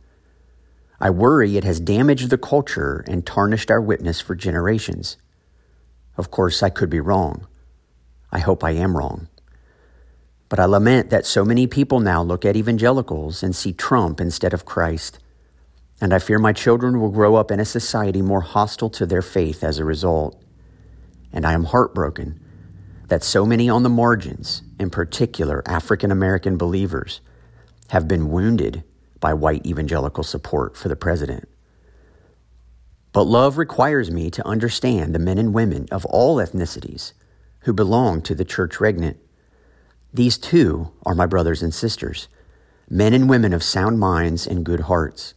I 1.05 1.11
worry 1.11 1.59
it 1.59 1.65
has 1.65 1.81
damaged 1.81 2.31
the 2.31 2.39
culture 2.39 3.05
and 3.07 3.27
tarnished 3.27 3.71
our 3.71 3.81
witness 3.81 4.23
for 4.23 4.35
generations. 4.35 5.19
Of 6.17 6.31
course, 6.31 6.63
I 6.63 6.71
could 6.71 6.89
be 6.89 6.99
wrong. 6.99 7.47
I 8.33 8.39
hope 8.39 8.65
I 8.65 8.71
am 8.71 8.97
wrong. 8.97 9.29
But 10.49 10.59
I 10.59 10.65
lament 10.65 11.11
that 11.11 11.27
so 11.27 11.45
many 11.45 11.67
people 11.67 12.01
now 12.01 12.23
look 12.23 12.47
at 12.47 12.57
evangelicals 12.57 13.43
and 13.43 13.55
see 13.55 13.75
Trump 13.75 14.19
instead 14.19 14.55
of 14.55 14.65
Christ. 14.65 15.19
And 16.01 16.15
I 16.15 16.19
fear 16.19 16.39
my 16.39 16.55
children 16.55 16.99
will 16.99 17.11
grow 17.11 17.35
up 17.35 17.51
in 17.51 17.61
a 17.61 17.67
society 17.67 18.23
more 18.23 18.41
hostile 18.41 18.89
to 18.91 19.05
their 19.05 19.21
faith 19.21 19.63
as 19.63 19.79
a 19.79 19.85
result. 19.85 20.43
And 21.35 21.45
I 21.45 21.53
am 21.53 21.65
heartbroken 21.65 22.41
that 23.09 23.23
so 23.23 23.45
many 23.45 23.69
on 23.69 23.83
the 23.83 23.91
margins, 23.91 24.63
in 24.81 24.89
particular 24.89 25.63
African 25.67 26.11
American 26.11 26.57
believers, 26.57 27.21
have 27.91 28.09
been 28.09 28.31
wounded 28.31 28.85
by 29.25 29.33
white 29.33 29.65
evangelical 29.65 30.23
support 30.23 30.77
for 30.77 30.89
the 30.89 31.03
president. 31.07 31.49
But 33.13 33.25
love 33.25 33.57
requires 33.57 34.11
me 34.11 34.31
to 34.31 34.47
understand 34.47 35.15
the 35.15 35.19
men 35.19 35.39
and 35.39 35.55
women 35.55 35.87
of 35.91 36.05
all 36.05 36.37
ethnicities 36.37 37.15
who 37.61 37.73
belong 37.73 38.21
to 38.21 38.35
the 38.35 38.45
church 38.45 38.81
regnant 38.81 39.17
these 40.15 40.39
too 40.39 40.93
are 41.05 41.15
my 41.17 41.27
brothers 41.27 41.61
and 41.61 41.75
sisters, 41.75 42.29
men 42.89 43.13
and 43.13 43.29
women 43.29 43.53
of 43.53 43.65
sound 43.65 43.99
minds 43.99 44.47
and 44.47 44.65
good 44.65 44.81
hearts. 44.81 45.35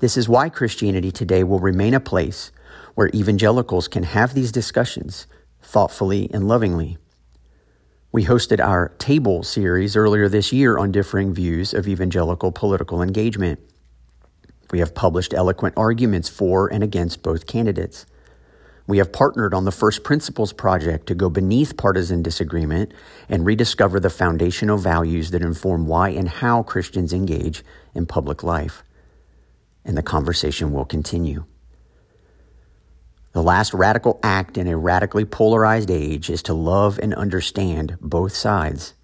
This 0.00 0.16
is 0.16 0.28
why 0.28 0.48
Christianity 0.48 1.12
today 1.12 1.44
will 1.44 1.60
remain 1.60 1.94
a 1.94 2.00
place 2.00 2.50
where 2.96 3.10
evangelicals 3.14 3.86
can 3.86 4.02
have 4.02 4.34
these 4.34 4.50
discussions 4.50 5.28
thoughtfully 5.62 6.28
and 6.34 6.48
lovingly. 6.48 6.98
We 8.10 8.24
hosted 8.24 8.58
our 8.58 8.94
Table 8.98 9.42
series 9.42 9.94
earlier 9.94 10.30
this 10.30 10.50
year 10.50 10.78
on 10.78 10.92
differing 10.92 11.34
views 11.34 11.74
of 11.74 11.86
evangelical 11.86 12.50
political 12.52 13.02
engagement. 13.02 13.60
We 14.70 14.78
have 14.78 14.94
published 14.94 15.34
eloquent 15.34 15.74
arguments 15.76 16.26
for 16.30 16.72
and 16.72 16.82
against 16.82 17.22
both 17.22 17.46
candidates. 17.46 18.06
We 18.86 18.96
have 18.96 19.12
partnered 19.12 19.52
on 19.52 19.66
the 19.66 19.70
First 19.70 20.04
Principles 20.04 20.54
Project 20.54 21.06
to 21.08 21.14
go 21.14 21.28
beneath 21.28 21.76
partisan 21.76 22.22
disagreement 22.22 22.92
and 23.28 23.44
rediscover 23.44 24.00
the 24.00 24.08
foundational 24.08 24.78
values 24.78 25.30
that 25.32 25.42
inform 25.42 25.86
why 25.86 26.08
and 26.08 26.30
how 26.30 26.62
Christians 26.62 27.12
engage 27.12 27.62
in 27.94 28.06
public 28.06 28.42
life. 28.42 28.82
And 29.84 29.98
the 29.98 30.02
conversation 30.02 30.72
will 30.72 30.86
continue. 30.86 31.44
The 33.32 33.42
last 33.42 33.74
radical 33.74 34.18
act 34.22 34.56
in 34.56 34.66
a 34.66 34.76
radically 34.76 35.24
polarized 35.24 35.90
age 35.90 36.30
is 36.30 36.42
to 36.44 36.54
love 36.54 36.98
and 36.98 37.14
understand 37.14 37.98
both 38.00 38.34
sides. 38.34 38.94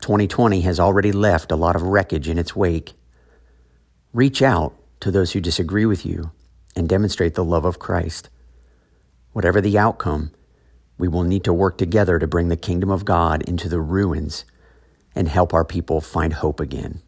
2020 0.00 0.60
has 0.60 0.78
already 0.78 1.12
left 1.12 1.50
a 1.50 1.56
lot 1.56 1.76
of 1.76 1.82
wreckage 1.82 2.28
in 2.28 2.38
its 2.38 2.54
wake. 2.54 2.92
Reach 4.12 4.42
out 4.42 4.74
to 5.00 5.10
those 5.10 5.32
who 5.32 5.40
disagree 5.40 5.86
with 5.86 6.04
you 6.04 6.30
and 6.76 6.88
demonstrate 6.88 7.34
the 7.34 7.44
love 7.44 7.64
of 7.64 7.78
Christ. 7.78 8.28
Whatever 9.32 9.60
the 9.60 9.78
outcome, 9.78 10.30
we 10.98 11.08
will 11.08 11.24
need 11.24 11.44
to 11.44 11.52
work 11.52 11.78
together 11.78 12.18
to 12.18 12.26
bring 12.26 12.48
the 12.48 12.56
kingdom 12.56 12.90
of 12.90 13.04
God 13.04 13.42
into 13.42 13.68
the 13.68 13.80
ruins 13.80 14.44
and 15.14 15.28
help 15.28 15.54
our 15.54 15.64
people 15.64 16.00
find 16.00 16.34
hope 16.34 16.60
again. 16.60 17.02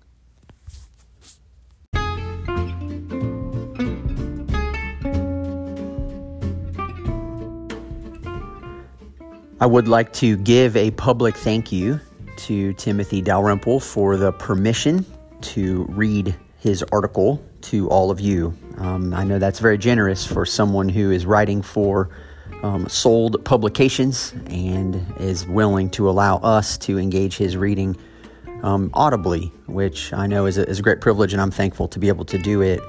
I 9.61 9.67
would 9.67 9.89
like 9.89 10.13
to 10.15 10.37
give 10.37 10.77
a 10.77 10.93
public 10.93 11.37
thank 11.37 11.73
you 11.73 11.99
to 12.37 12.75
Timothy 12.75 13.21
Dalrymple 13.21 13.81
for 13.81 14.17
the 14.17 14.31
permission 14.31 15.05
to 15.41 15.85
read 15.89 16.33
his 16.61 16.85
article 16.93 17.45
to 17.63 17.89
all 17.89 18.13
of 18.13 18.21
you. 18.21 18.57
Um, 18.77 19.13
I 19.13 19.25
know 19.25 19.41
that's 19.41 19.59
very 19.59 19.77
generous 19.77 20.25
for 20.25 20.47
someone 20.47 20.89
who 20.89 21.11
is 21.11 21.27
writing 21.27 21.63
for 21.63 22.09
um, 22.63 22.89
sold 22.89 23.45
publications 23.45 24.33
and 24.47 25.05
is 25.19 25.45
willing 25.49 25.91
to 25.91 26.09
allow 26.09 26.37
us 26.37 26.79
to 26.79 26.97
engage 26.97 27.37
his 27.37 27.57
reading 27.57 27.97
um, 28.63 28.91
audibly, 28.95 29.51
which 29.67 30.13
I 30.13 30.29
know 30.29 30.47
is 30.47 30.57
a, 30.57 30.69
is 30.69 30.79
a 30.79 30.83
great 30.83 31.01
privilege, 31.01 31.33
and 31.33 31.43
I'm 31.43 31.51
thankful 31.51 31.89
to 31.89 31.99
be 31.99 32.07
able 32.07 32.25
to 32.27 32.39
do 32.39 32.63
it. 32.63 32.81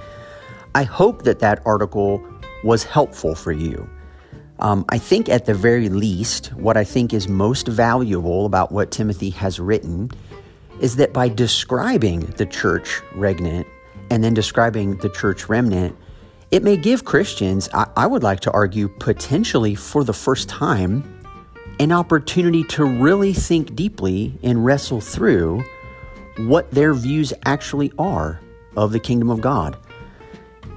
I 0.75 0.83
hope 0.83 1.23
that 1.23 1.39
that 1.39 1.63
article 1.65 2.23
was 2.63 2.83
helpful 2.83 3.33
for 3.33 3.51
you. 3.51 3.89
Um, 4.59 4.83
I 4.89 4.97
think, 4.97 5.29
at 5.29 5.45
the 5.45 5.53
very 5.53 5.87
least, 5.87 6.47
what 6.53 6.75
I 6.75 6.83
think 6.83 7.13
is 7.13 7.27
most 7.27 7.67
valuable 7.67 8.45
about 8.45 8.71
what 8.71 8.91
Timothy 8.91 9.29
has 9.31 9.59
written 9.59 10.11
is 10.81 10.97
that 10.97 11.13
by 11.13 11.29
describing 11.29 12.21
the 12.37 12.45
church 12.45 13.01
regnant 13.15 13.67
and 14.09 14.23
then 14.23 14.33
describing 14.33 14.97
the 14.97 15.09
church 15.09 15.47
remnant, 15.47 15.95
it 16.51 16.63
may 16.63 16.75
give 16.75 17.05
Christians, 17.05 17.69
I, 17.73 17.87
I 17.95 18.07
would 18.07 18.23
like 18.23 18.41
to 18.41 18.51
argue, 18.51 18.89
potentially 18.89 19.75
for 19.75 20.03
the 20.03 20.13
first 20.13 20.49
time, 20.49 21.03
an 21.79 21.91
opportunity 21.93 22.63
to 22.65 22.83
really 22.83 23.33
think 23.33 23.75
deeply 23.75 24.37
and 24.43 24.65
wrestle 24.65 24.99
through 24.99 25.63
what 26.39 26.69
their 26.71 26.93
views 26.93 27.31
actually 27.45 27.91
are 27.97 28.41
of 28.75 28.91
the 28.91 28.99
kingdom 28.99 29.29
of 29.29 29.39
God. 29.39 29.77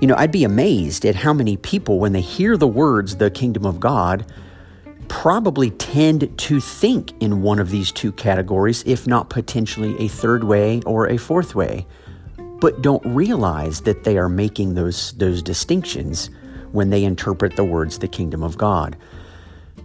You 0.02 0.08
know, 0.08 0.16
I'd 0.16 0.32
be 0.32 0.42
amazed 0.42 1.04
at 1.04 1.14
how 1.14 1.32
many 1.32 1.56
people, 1.56 2.00
when 2.00 2.10
they 2.10 2.20
hear 2.20 2.56
the 2.56 2.66
words, 2.66 3.18
the 3.18 3.30
kingdom 3.30 3.64
of 3.64 3.78
God, 3.78 4.26
probably 5.06 5.70
tend 5.70 6.36
to 6.40 6.58
think 6.58 7.12
in 7.22 7.40
one 7.40 7.60
of 7.60 7.70
these 7.70 7.92
two 7.92 8.10
categories, 8.10 8.82
if 8.84 9.06
not 9.06 9.30
potentially 9.30 9.96
a 10.00 10.08
third 10.08 10.42
way 10.42 10.82
or 10.86 11.06
a 11.06 11.18
fourth 11.18 11.54
way, 11.54 11.86
but 12.60 12.82
don't 12.82 13.06
realize 13.06 13.82
that 13.82 14.02
they 14.02 14.18
are 14.18 14.28
making 14.28 14.74
those, 14.74 15.12
those 15.12 15.40
distinctions 15.40 16.30
when 16.72 16.90
they 16.90 17.04
interpret 17.04 17.54
the 17.54 17.62
words 17.62 18.00
the 18.00 18.08
kingdom 18.08 18.42
of 18.42 18.58
God. 18.58 18.96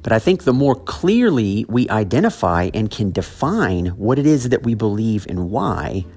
But 0.02 0.14
I 0.14 0.18
think 0.18 0.46
the 0.46 0.54
more 0.54 0.74
clearly 0.74 1.64
we 1.70 1.88
identify 1.90 2.72
and 2.74 2.90
can 2.90 3.12
define 3.12 3.86
what 3.90 4.18
it 4.18 4.26
is 4.26 4.50
that 4.50 4.64
we 4.64 4.74
believe 4.74 5.28
and 5.30 5.52
why, 5.52 6.08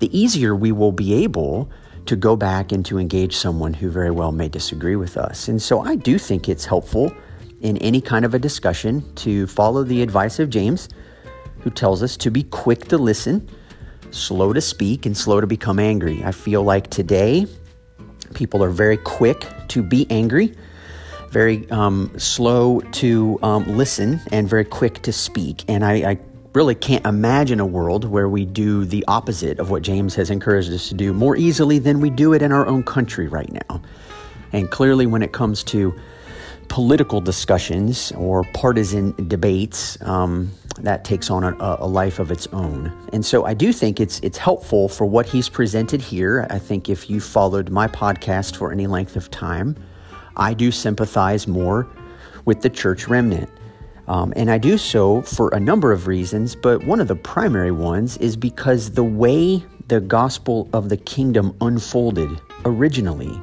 the 0.00 0.18
easier 0.18 0.56
we 0.56 0.72
will 0.72 0.90
be 0.90 1.14
able 1.22 1.70
to 2.06 2.16
go 2.16 2.36
back 2.36 2.72
and 2.72 2.84
to 2.86 2.98
engage 2.98 3.36
someone 3.36 3.74
who 3.74 3.90
very 3.90 4.10
well 4.10 4.32
may 4.32 4.48
disagree 4.48 4.96
with 4.96 5.16
us. 5.16 5.48
And 5.48 5.60
so 5.60 5.80
I 5.80 5.96
do 5.96 6.18
think 6.18 6.48
it's 6.48 6.64
helpful 6.64 7.12
in 7.60 7.78
any 7.78 8.00
kind 8.00 8.24
of 8.24 8.34
a 8.34 8.38
discussion 8.38 9.02
to 9.14 9.46
follow 9.46 9.84
the 9.84 10.02
advice 10.02 10.38
of 10.38 10.50
James, 10.50 10.88
who 11.60 11.70
tells 11.70 12.02
us 12.02 12.16
to 12.18 12.30
be 12.30 12.42
quick 12.42 12.88
to 12.88 12.98
listen, 12.98 13.48
slow 14.10 14.52
to 14.52 14.60
speak, 14.60 15.06
and 15.06 15.16
slow 15.16 15.40
to 15.40 15.46
become 15.46 15.78
angry. 15.78 16.22
I 16.24 16.32
feel 16.32 16.62
like 16.62 16.90
today 16.90 17.46
people 18.34 18.62
are 18.62 18.70
very 18.70 18.98
quick 18.98 19.46
to 19.68 19.82
be 19.82 20.06
angry, 20.10 20.54
very 21.30 21.68
um, 21.70 22.12
slow 22.18 22.80
to 22.80 23.38
um, 23.42 23.64
listen, 23.76 24.20
and 24.30 24.48
very 24.48 24.64
quick 24.64 25.02
to 25.02 25.12
speak. 25.12 25.64
And 25.66 25.84
I, 25.84 26.10
I 26.10 26.18
really 26.54 26.74
can't 26.74 27.04
imagine 27.04 27.58
a 27.58 27.66
world 27.66 28.04
where 28.04 28.28
we 28.28 28.44
do 28.44 28.84
the 28.84 29.04
opposite 29.08 29.58
of 29.58 29.70
what 29.70 29.82
James 29.82 30.14
has 30.14 30.30
encouraged 30.30 30.72
us 30.72 30.88
to 30.88 30.94
do 30.94 31.12
more 31.12 31.36
easily 31.36 31.80
than 31.80 32.00
we 32.00 32.10
do 32.10 32.32
it 32.32 32.42
in 32.42 32.52
our 32.52 32.66
own 32.66 32.84
country 32.84 33.26
right 33.26 33.52
now. 33.52 33.82
And 34.52 34.70
clearly, 34.70 35.04
when 35.04 35.22
it 35.22 35.32
comes 35.32 35.64
to 35.64 35.92
political 36.68 37.20
discussions 37.20 38.12
or 38.12 38.44
partisan 38.54 39.12
debates, 39.28 40.00
um, 40.02 40.52
that 40.78 41.04
takes 41.04 41.28
on 41.28 41.42
a, 41.44 41.56
a, 41.60 41.86
life 41.86 42.18
of 42.18 42.30
its 42.30 42.46
own. 42.48 42.92
And 43.12 43.24
so 43.24 43.44
I 43.44 43.54
do 43.54 43.72
think 43.72 44.00
it's 44.00 44.20
it's 44.20 44.38
helpful 44.38 44.88
for 44.88 45.04
what 45.04 45.26
he's 45.26 45.48
presented 45.48 46.00
here. 46.00 46.46
I 46.50 46.58
think 46.58 46.88
if 46.88 47.10
you 47.10 47.20
followed 47.20 47.70
my 47.70 47.88
podcast 47.88 48.56
for 48.56 48.72
any 48.72 48.86
length 48.86 49.16
of 49.16 49.30
time, 49.30 49.76
I 50.36 50.54
do 50.54 50.70
sympathize 50.70 51.46
more 51.46 51.88
with 52.44 52.62
the 52.62 52.70
church 52.70 53.08
remnant. 53.08 53.50
Um, 54.06 54.32
and 54.36 54.50
I 54.50 54.58
do 54.58 54.76
so 54.76 55.22
for 55.22 55.48
a 55.50 55.60
number 55.60 55.92
of 55.92 56.06
reasons, 56.06 56.54
but 56.54 56.84
one 56.84 57.00
of 57.00 57.08
the 57.08 57.16
primary 57.16 57.70
ones 57.70 58.16
is 58.18 58.36
because 58.36 58.90
the 58.90 59.04
way 59.04 59.64
the 59.88 60.00
gospel 60.00 60.68
of 60.72 60.88
the 60.88 60.96
kingdom 60.96 61.56
unfolded 61.60 62.30
originally 62.64 63.40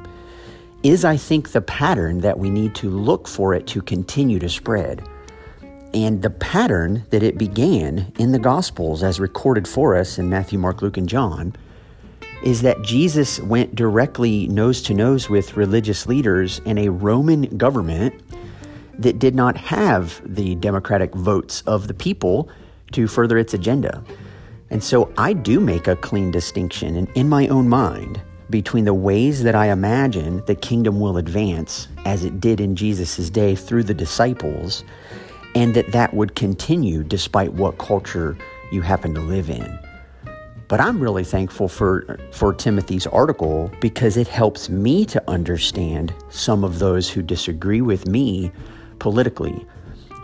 is, 0.82 1.04
I 1.04 1.16
think, 1.16 1.50
the 1.50 1.60
pattern 1.60 2.20
that 2.20 2.38
we 2.38 2.50
need 2.50 2.74
to 2.76 2.90
look 2.90 3.28
for 3.28 3.54
it 3.54 3.66
to 3.68 3.82
continue 3.82 4.38
to 4.40 4.48
spread. 4.48 5.06
And 5.94 6.22
the 6.22 6.30
pattern 6.30 7.04
that 7.10 7.22
it 7.22 7.36
began 7.36 8.12
in 8.18 8.32
the 8.32 8.38
Gospels, 8.38 9.02
as 9.02 9.20
recorded 9.20 9.68
for 9.68 9.94
us 9.94 10.18
in 10.18 10.28
Matthew, 10.30 10.58
Mark, 10.58 10.80
Luke, 10.80 10.96
and 10.96 11.08
John, 11.08 11.54
is 12.42 12.62
that 12.62 12.82
Jesus 12.82 13.38
went 13.40 13.74
directly 13.74 14.48
nose 14.48 14.82
to 14.82 14.94
nose 14.94 15.28
with 15.28 15.56
religious 15.56 16.06
leaders 16.06 16.60
in 16.64 16.78
a 16.78 16.88
Roman 16.88 17.42
government 17.56 18.14
that 19.02 19.18
did 19.18 19.34
not 19.34 19.56
have 19.56 20.20
the 20.24 20.54
democratic 20.56 21.14
votes 21.14 21.62
of 21.66 21.88
the 21.88 21.94
people 21.94 22.48
to 22.92 23.06
further 23.06 23.38
its 23.38 23.54
agenda. 23.54 24.02
And 24.70 24.82
so 24.82 25.12
I 25.18 25.32
do 25.32 25.60
make 25.60 25.86
a 25.86 25.96
clean 25.96 26.30
distinction 26.30 26.96
in, 26.96 27.06
in 27.14 27.28
my 27.28 27.46
own 27.48 27.68
mind 27.68 28.20
between 28.48 28.84
the 28.84 28.94
ways 28.94 29.42
that 29.42 29.54
I 29.54 29.66
imagine 29.66 30.44
the 30.46 30.54
kingdom 30.54 31.00
will 31.00 31.16
advance 31.16 31.88
as 32.04 32.24
it 32.24 32.40
did 32.40 32.60
in 32.60 32.76
Jesus' 32.76 33.30
day 33.30 33.54
through 33.54 33.84
the 33.84 33.94
disciples, 33.94 34.84
and 35.54 35.74
that 35.74 35.92
that 35.92 36.14
would 36.14 36.34
continue 36.34 37.02
despite 37.02 37.52
what 37.54 37.78
culture 37.78 38.36
you 38.70 38.82
happen 38.82 39.14
to 39.14 39.20
live 39.20 39.50
in. 39.50 39.78
But 40.68 40.80
I'm 40.80 41.00
really 41.00 41.24
thankful 41.24 41.68
for, 41.68 42.18
for 42.30 42.54
Timothy's 42.54 43.06
article 43.06 43.70
because 43.80 44.16
it 44.16 44.26
helps 44.26 44.70
me 44.70 45.04
to 45.06 45.22
understand 45.30 46.14
some 46.30 46.64
of 46.64 46.78
those 46.78 47.10
who 47.10 47.20
disagree 47.20 47.82
with 47.82 48.06
me 48.06 48.50
politically. 49.02 49.66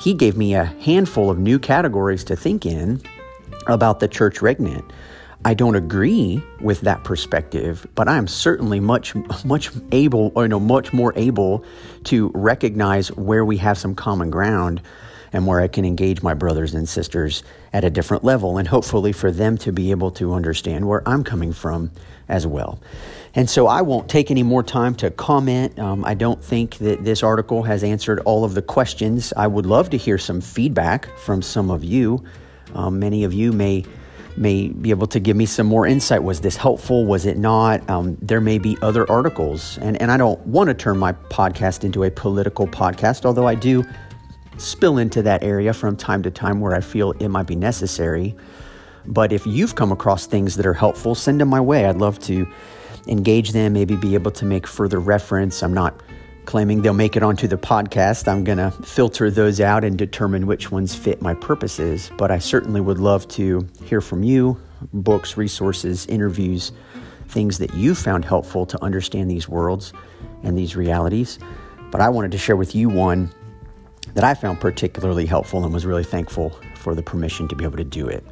He 0.00 0.14
gave 0.14 0.36
me 0.36 0.54
a 0.54 0.64
handful 0.64 1.30
of 1.30 1.38
new 1.38 1.58
categories 1.58 2.22
to 2.24 2.36
think 2.36 2.64
in 2.64 3.02
about 3.66 3.98
the 3.98 4.06
church 4.06 4.40
regnant. 4.40 4.88
I 5.44 5.54
don't 5.54 5.74
agree 5.74 6.40
with 6.60 6.82
that 6.82 7.02
perspective, 7.02 7.88
but 7.96 8.06
I 8.06 8.16
am 8.16 8.28
certainly 8.28 8.78
much, 8.78 9.16
much 9.44 9.72
able, 9.90 10.30
or 10.36 10.44
you 10.44 10.48
know, 10.48 10.60
much 10.60 10.92
more 10.92 11.12
able 11.16 11.64
to 12.04 12.30
recognize 12.34 13.08
where 13.16 13.44
we 13.44 13.56
have 13.56 13.76
some 13.76 13.96
common 13.96 14.30
ground 14.30 14.80
and 15.32 15.46
where 15.46 15.60
I 15.60 15.68
can 15.68 15.84
engage 15.84 16.22
my 16.22 16.34
brothers 16.34 16.74
and 16.74 16.88
sisters 16.88 17.42
at 17.72 17.84
a 17.84 17.90
different 17.90 18.24
level, 18.24 18.58
and 18.58 18.66
hopefully 18.68 19.12
for 19.12 19.30
them 19.30 19.58
to 19.58 19.72
be 19.72 19.90
able 19.90 20.10
to 20.12 20.32
understand 20.32 20.88
where 20.88 21.06
I'm 21.06 21.24
coming 21.24 21.52
from 21.52 21.90
as 22.28 22.46
well. 22.46 22.80
And 23.34 23.48
so 23.48 23.66
I 23.66 23.82
won't 23.82 24.08
take 24.08 24.30
any 24.30 24.42
more 24.42 24.62
time 24.62 24.94
to 24.96 25.10
comment. 25.10 25.78
Um, 25.78 26.04
I 26.04 26.14
don't 26.14 26.42
think 26.42 26.78
that 26.78 27.04
this 27.04 27.22
article 27.22 27.62
has 27.62 27.84
answered 27.84 28.20
all 28.20 28.44
of 28.44 28.54
the 28.54 28.62
questions. 28.62 29.32
I 29.36 29.46
would 29.46 29.66
love 29.66 29.90
to 29.90 29.96
hear 29.96 30.18
some 30.18 30.40
feedback 30.40 31.06
from 31.18 31.42
some 31.42 31.70
of 31.70 31.84
you. 31.84 32.24
Um, 32.74 32.98
many 32.98 33.24
of 33.24 33.32
you 33.32 33.52
may 33.52 33.84
may 34.36 34.68
be 34.68 34.90
able 34.90 35.08
to 35.08 35.18
give 35.18 35.36
me 35.36 35.44
some 35.46 35.66
more 35.66 35.84
insight. 35.84 36.22
Was 36.22 36.40
this 36.40 36.56
helpful? 36.56 37.04
Was 37.04 37.26
it 37.26 37.36
not? 37.36 37.88
Um, 37.90 38.16
there 38.22 38.40
may 38.40 38.58
be 38.58 38.76
other 38.82 39.10
articles, 39.10 39.78
and 39.78 40.00
and 40.00 40.10
I 40.10 40.16
don't 40.16 40.40
want 40.46 40.68
to 40.68 40.74
turn 40.74 40.96
my 40.98 41.12
podcast 41.12 41.84
into 41.84 42.04
a 42.04 42.10
political 42.10 42.66
podcast, 42.66 43.24
although 43.24 43.46
I 43.46 43.54
do 43.54 43.84
spill 44.60 44.98
into 44.98 45.22
that 45.22 45.42
area 45.42 45.72
from 45.72 45.96
time 45.96 46.22
to 46.22 46.30
time 46.30 46.60
where 46.60 46.74
I 46.74 46.80
feel 46.80 47.12
it 47.12 47.28
might 47.28 47.46
be 47.46 47.56
necessary. 47.56 48.36
But 49.06 49.32
if 49.32 49.46
you've 49.46 49.74
come 49.74 49.92
across 49.92 50.26
things 50.26 50.56
that 50.56 50.66
are 50.66 50.74
helpful, 50.74 51.14
send 51.14 51.40
them 51.40 51.48
my 51.48 51.60
way. 51.60 51.86
I'd 51.86 51.96
love 51.96 52.18
to 52.20 52.46
engage 53.06 53.52
them, 53.52 53.72
maybe 53.72 53.96
be 53.96 54.14
able 54.14 54.30
to 54.32 54.44
make 54.44 54.66
further 54.66 55.00
reference. 55.00 55.62
I'm 55.62 55.72
not 55.72 56.02
claiming 56.44 56.82
they'll 56.82 56.94
make 56.94 57.16
it 57.16 57.22
onto 57.22 57.46
the 57.46 57.56
podcast. 57.56 58.26
I'm 58.26 58.44
going 58.44 58.58
to 58.58 58.70
filter 58.70 59.30
those 59.30 59.60
out 59.60 59.84
and 59.84 59.98
determine 59.98 60.46
which 60.46 60.70
ones 60.70 60.94
fit 60.94 61.20
my 61.20 61.34
purposes. 61.34 62.10
But 62.16 62.30
I 62.30 62.38
certainly 62.38 62.80
would 62.80 62.98
love 62.98 63.28
to 63.28 63.66
hear 63.84 64.00
from 64.00 64.22
you 64.22 64.60
books, 64.92 65.36
resources, 65.36 66.06
interviews, 66.06 66.72
things 67.28 67.58
that 67.58 67.74
you 67.74 67.94
found 67.94 68.24
helpful 68.24 68.64
to 68.66 68.82
understand 68.82 69.30
these 69.30 69.48
worlds 69.48 69.92
and 70.42 70.56
these 70.56 70.76
realities. 70.76 71.38
But 71.90 72.00
I 72.00 72.08
wanted 72.08 72.32
to 72.32 72.38
share 72.38 72.56
with 72.56 72.74
you 72.74 72.88
one 72.88 73.30
that 74.14 74.24
I 74.24 74.34
found 74.34 74.60
particularly 74.60 75.26
helpful 75.26 75.64
and 75.64 75.72
was 75.72 75.86
really 75.86 76.04
thankful 76.04 76.58
for 76.74 76.94
the 76.94 77.02
permission 77.02 77.48
to 77.48 77.56
be 77.56 77.64
able 77.64 77.76
to 77.76 77.84
do 77.84 78.08
it. 78.08 78.24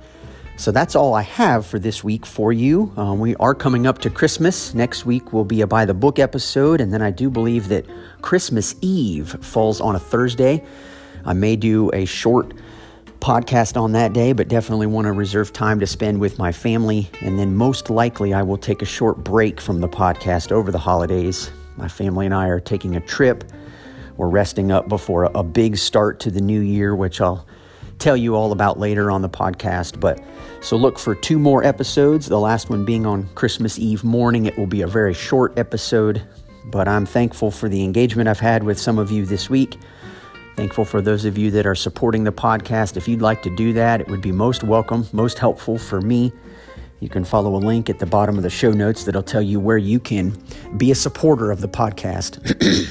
So 0.59 0.73
that's 0.73 0.97
all 0.97 1.13
I 1.13 1.23
have 1.23 1.67
for 1.67 1.79
this 1.79 2.03
week 2.03 2.25
for 2.25 2.51
you. 2.51 2.91
Um, 2.97 3.21
we 3.21 3.37
are 3.37 3.55
coming 3.55 3.87
up 3.87 3.99
to 3.99 4.11
Christmas. 4.11 4.73
Next 4.73 5.05
week 5.05 5.33
will 5.33 5.45
be 5.45 5.61
a 5.61 5.67
By 5.67 5.85
the 5.85 5.93
Book 5.93 6.19
episode, 6.19 6.81
and 6.81 6.93
then 6.93 7.03
I 7.03 7.11
do 7.11 7.29
believe 7.29 7.69
that 7.69 7.85
Christmas 8.23 8.75
Eve 8.81 9.29
falls 9.43 9.83
on 9.83 9.95
a 9.95 9.99
Thursday. 9.99 10.65
I 11.27 11.35
may 11.35 11.57
do 11.57 11.91
a 11.93 12.07
short 12.07 12.55
podcast 13.21 13.79
on 13.79 13.93
that 13.93 14.15
day, 14.15 14.33
but 14.33 14.49
definitely 14.49 14.87
want 14.87 15.07
to 15.07 15.13
reserve 15.13 15.53
time 15.53 15.81
to 15.81 15.87
spend 15.87 16.21
with 16.21 16.39
my 16.39 16.53
family. 16.53 17.11
And 17.21 17.39
then 17.39 17.55
most 17.55 17.91
likely, 17.91 18.33
I 18.33 18.43
will 18.43 18.57
take 18.57 18.81
a 18.81 18.87
short 18.87 19.23
break 19.23 19.61
from 19.61 19.81
the 19.81 19.89
podcast 19.89 20.53
over 20.53 20.73
the 20.73 20.79
holidays. 20.79 21.51
My 21.77 21.89
family 21.89 22.25
and 22.25 22.35
I 22.35 22.49
are 22.49 22.61
taking 22.61 22.97
a 22.97 23.01
trip. 23.01 23.45
We're 24.17 24.29
resting 24.29 24.73
up 24.73 24.89
before 24.89 25.25
a 25.25 25.43
big 25.43 25.77
start 25.77 26.21
to 26.21 26.31
the 26.31 26.41
new 26.41 26.61
year, 26.61 26.95
which 26.97 27.21
I'll 27.21 27.47
tell 27.99 28.17
you 28.17 28.35
all 28.35 28.53
about 28.53 28.79
later 28.79 29.11
on 29.11 29.23
the 29.23 29.29
podcast. 29.29 30.01
But 30.01 30.23
so 30.61 30.77
look 30.77 30.99
for 30.99 31.15
two 31.15 31.39
more 31.39 31.65
episodes, 31.65 32.27
the 32.27 32.41
last 32.41 32.71
one 32.71 32.85
being 32.85 33.07
on 33.07 33.29
Christmas 33.35 33.79
Eve 33.79 34.05
morning. 34.05 34.47
It 34.47 34.57
will 34.59 34.67
be 34.67 34.83
a 34.83 34.87
very 34.87 35.15
short 35.15 35.59
episode, 35.59 36.23
but 36.67 36.89
I'm 36.89 37.07
thankful 37.07 37.51
for 37.51 37.69
the 37.69 37.85
engagement 37.85 38.29
I've 38.29 38.41
had 38.41 38.63
with 38.63 38.79
some 38.79 38.99
of 38.99 39.11
you 39.11 39.27
this 39.27 39.51
week. 39.51 39.79
Thankful 40.57 40.87
for 40.87 41.03
those 41.03 41.27
of 41.27 41.37
you 41.37 41.51
that 41.51 41.67
are 41.67 41.75
supporting 41.75 42.25
the 42.25 42.33
podcast. 42.33 42.97
If 42.97 43.07
you'd 43.09 43.21
like 43.21 43.43
to 43.43 43.55
do 43.55 43.75
that, 43.75 44.01
it 44.01 44.09
would 44.09 44.23
be 44.23 44.33
most 44.33 44.65
welcome, 44.65 45.07
most 45.13 45.39
helpful 45.39 45.77
for 45.77 46.01
me. 46.01 46.33
You 47.01 47.11
can 47.11 47.25
follow 47.25 47.55
a 47.55 47.59
link 47.59 47.91
at 47.91 47.99
the 47.99 48.07
bottom 48.07 48.39
of 48.39 48.43
the 48.43 48.49
show 48.49 48.71
notes 48.71 49.05
that'll 49.05 49.23
tell 49.23 49.43
you 49.43 49.61
where 49.61 49.77
you 49.77 50.01
can 50.01 50.35
be 50.79 50.91
a 50.91 50.95
supporter 50.95 51.51
of 51.51 51.61
the 51.61 51.69
podcast. 51.69 52.41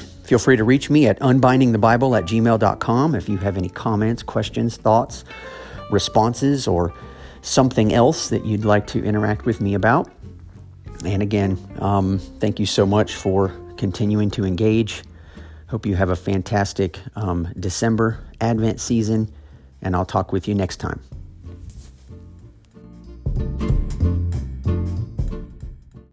Feel 0.26 0.40
free 0.40 0.56
to 0.56 0.64
reach 0.64 0.90
me 0.90 1.06
at 1.06 1.20
unbindingthebible 1.20 2.18
at 2.18 2.24
gmail.com 2.24 3.14
if 3.14 3.28
you 3.28 3.36
have 3.36 3.56
any 3.56 3.68
comments, 3.68 4.24
questions, 4.24 4.76
thoughts, 4.76 5.24
responses, 5.88 6.66
or 6.66 6.92
something 7.42 7.94
else 7.94 8.28
that 8.30 8.44
you'd 8.44 8.64
like 8.64 8.88
to 8.88 9.04
interact 9.04 9.46
with 9.46 9.60
me 9.60 9.74
about. 9.74 10.10
And 11.04 11.22
again, 11.22 11.56
um, 11.78 12.18
thank 12.18 12.58
you 12.58 12.66
so 12.66 12.84
much 12.84 13.14
for 13.14 13.52
continuing 13.76 14.32
to 14.32 14.44
engage. 14.44 15.04
Hope 15.68 15.86
you 15.86 15.94
have 15.94 16.10
a 16.10 16.16
fantastic 16.16 16.98
um, 17.14 17.52
December 17.60 18.18
Advent 18.40 18.80
season, 18.80 19.32
and 19.80 19.94
I'll 19.94 20.04
talk 20.04 20.32
with 20.32 20.48
you 20.48 20.56
next 20.56 20.78
time. 20.78 21.00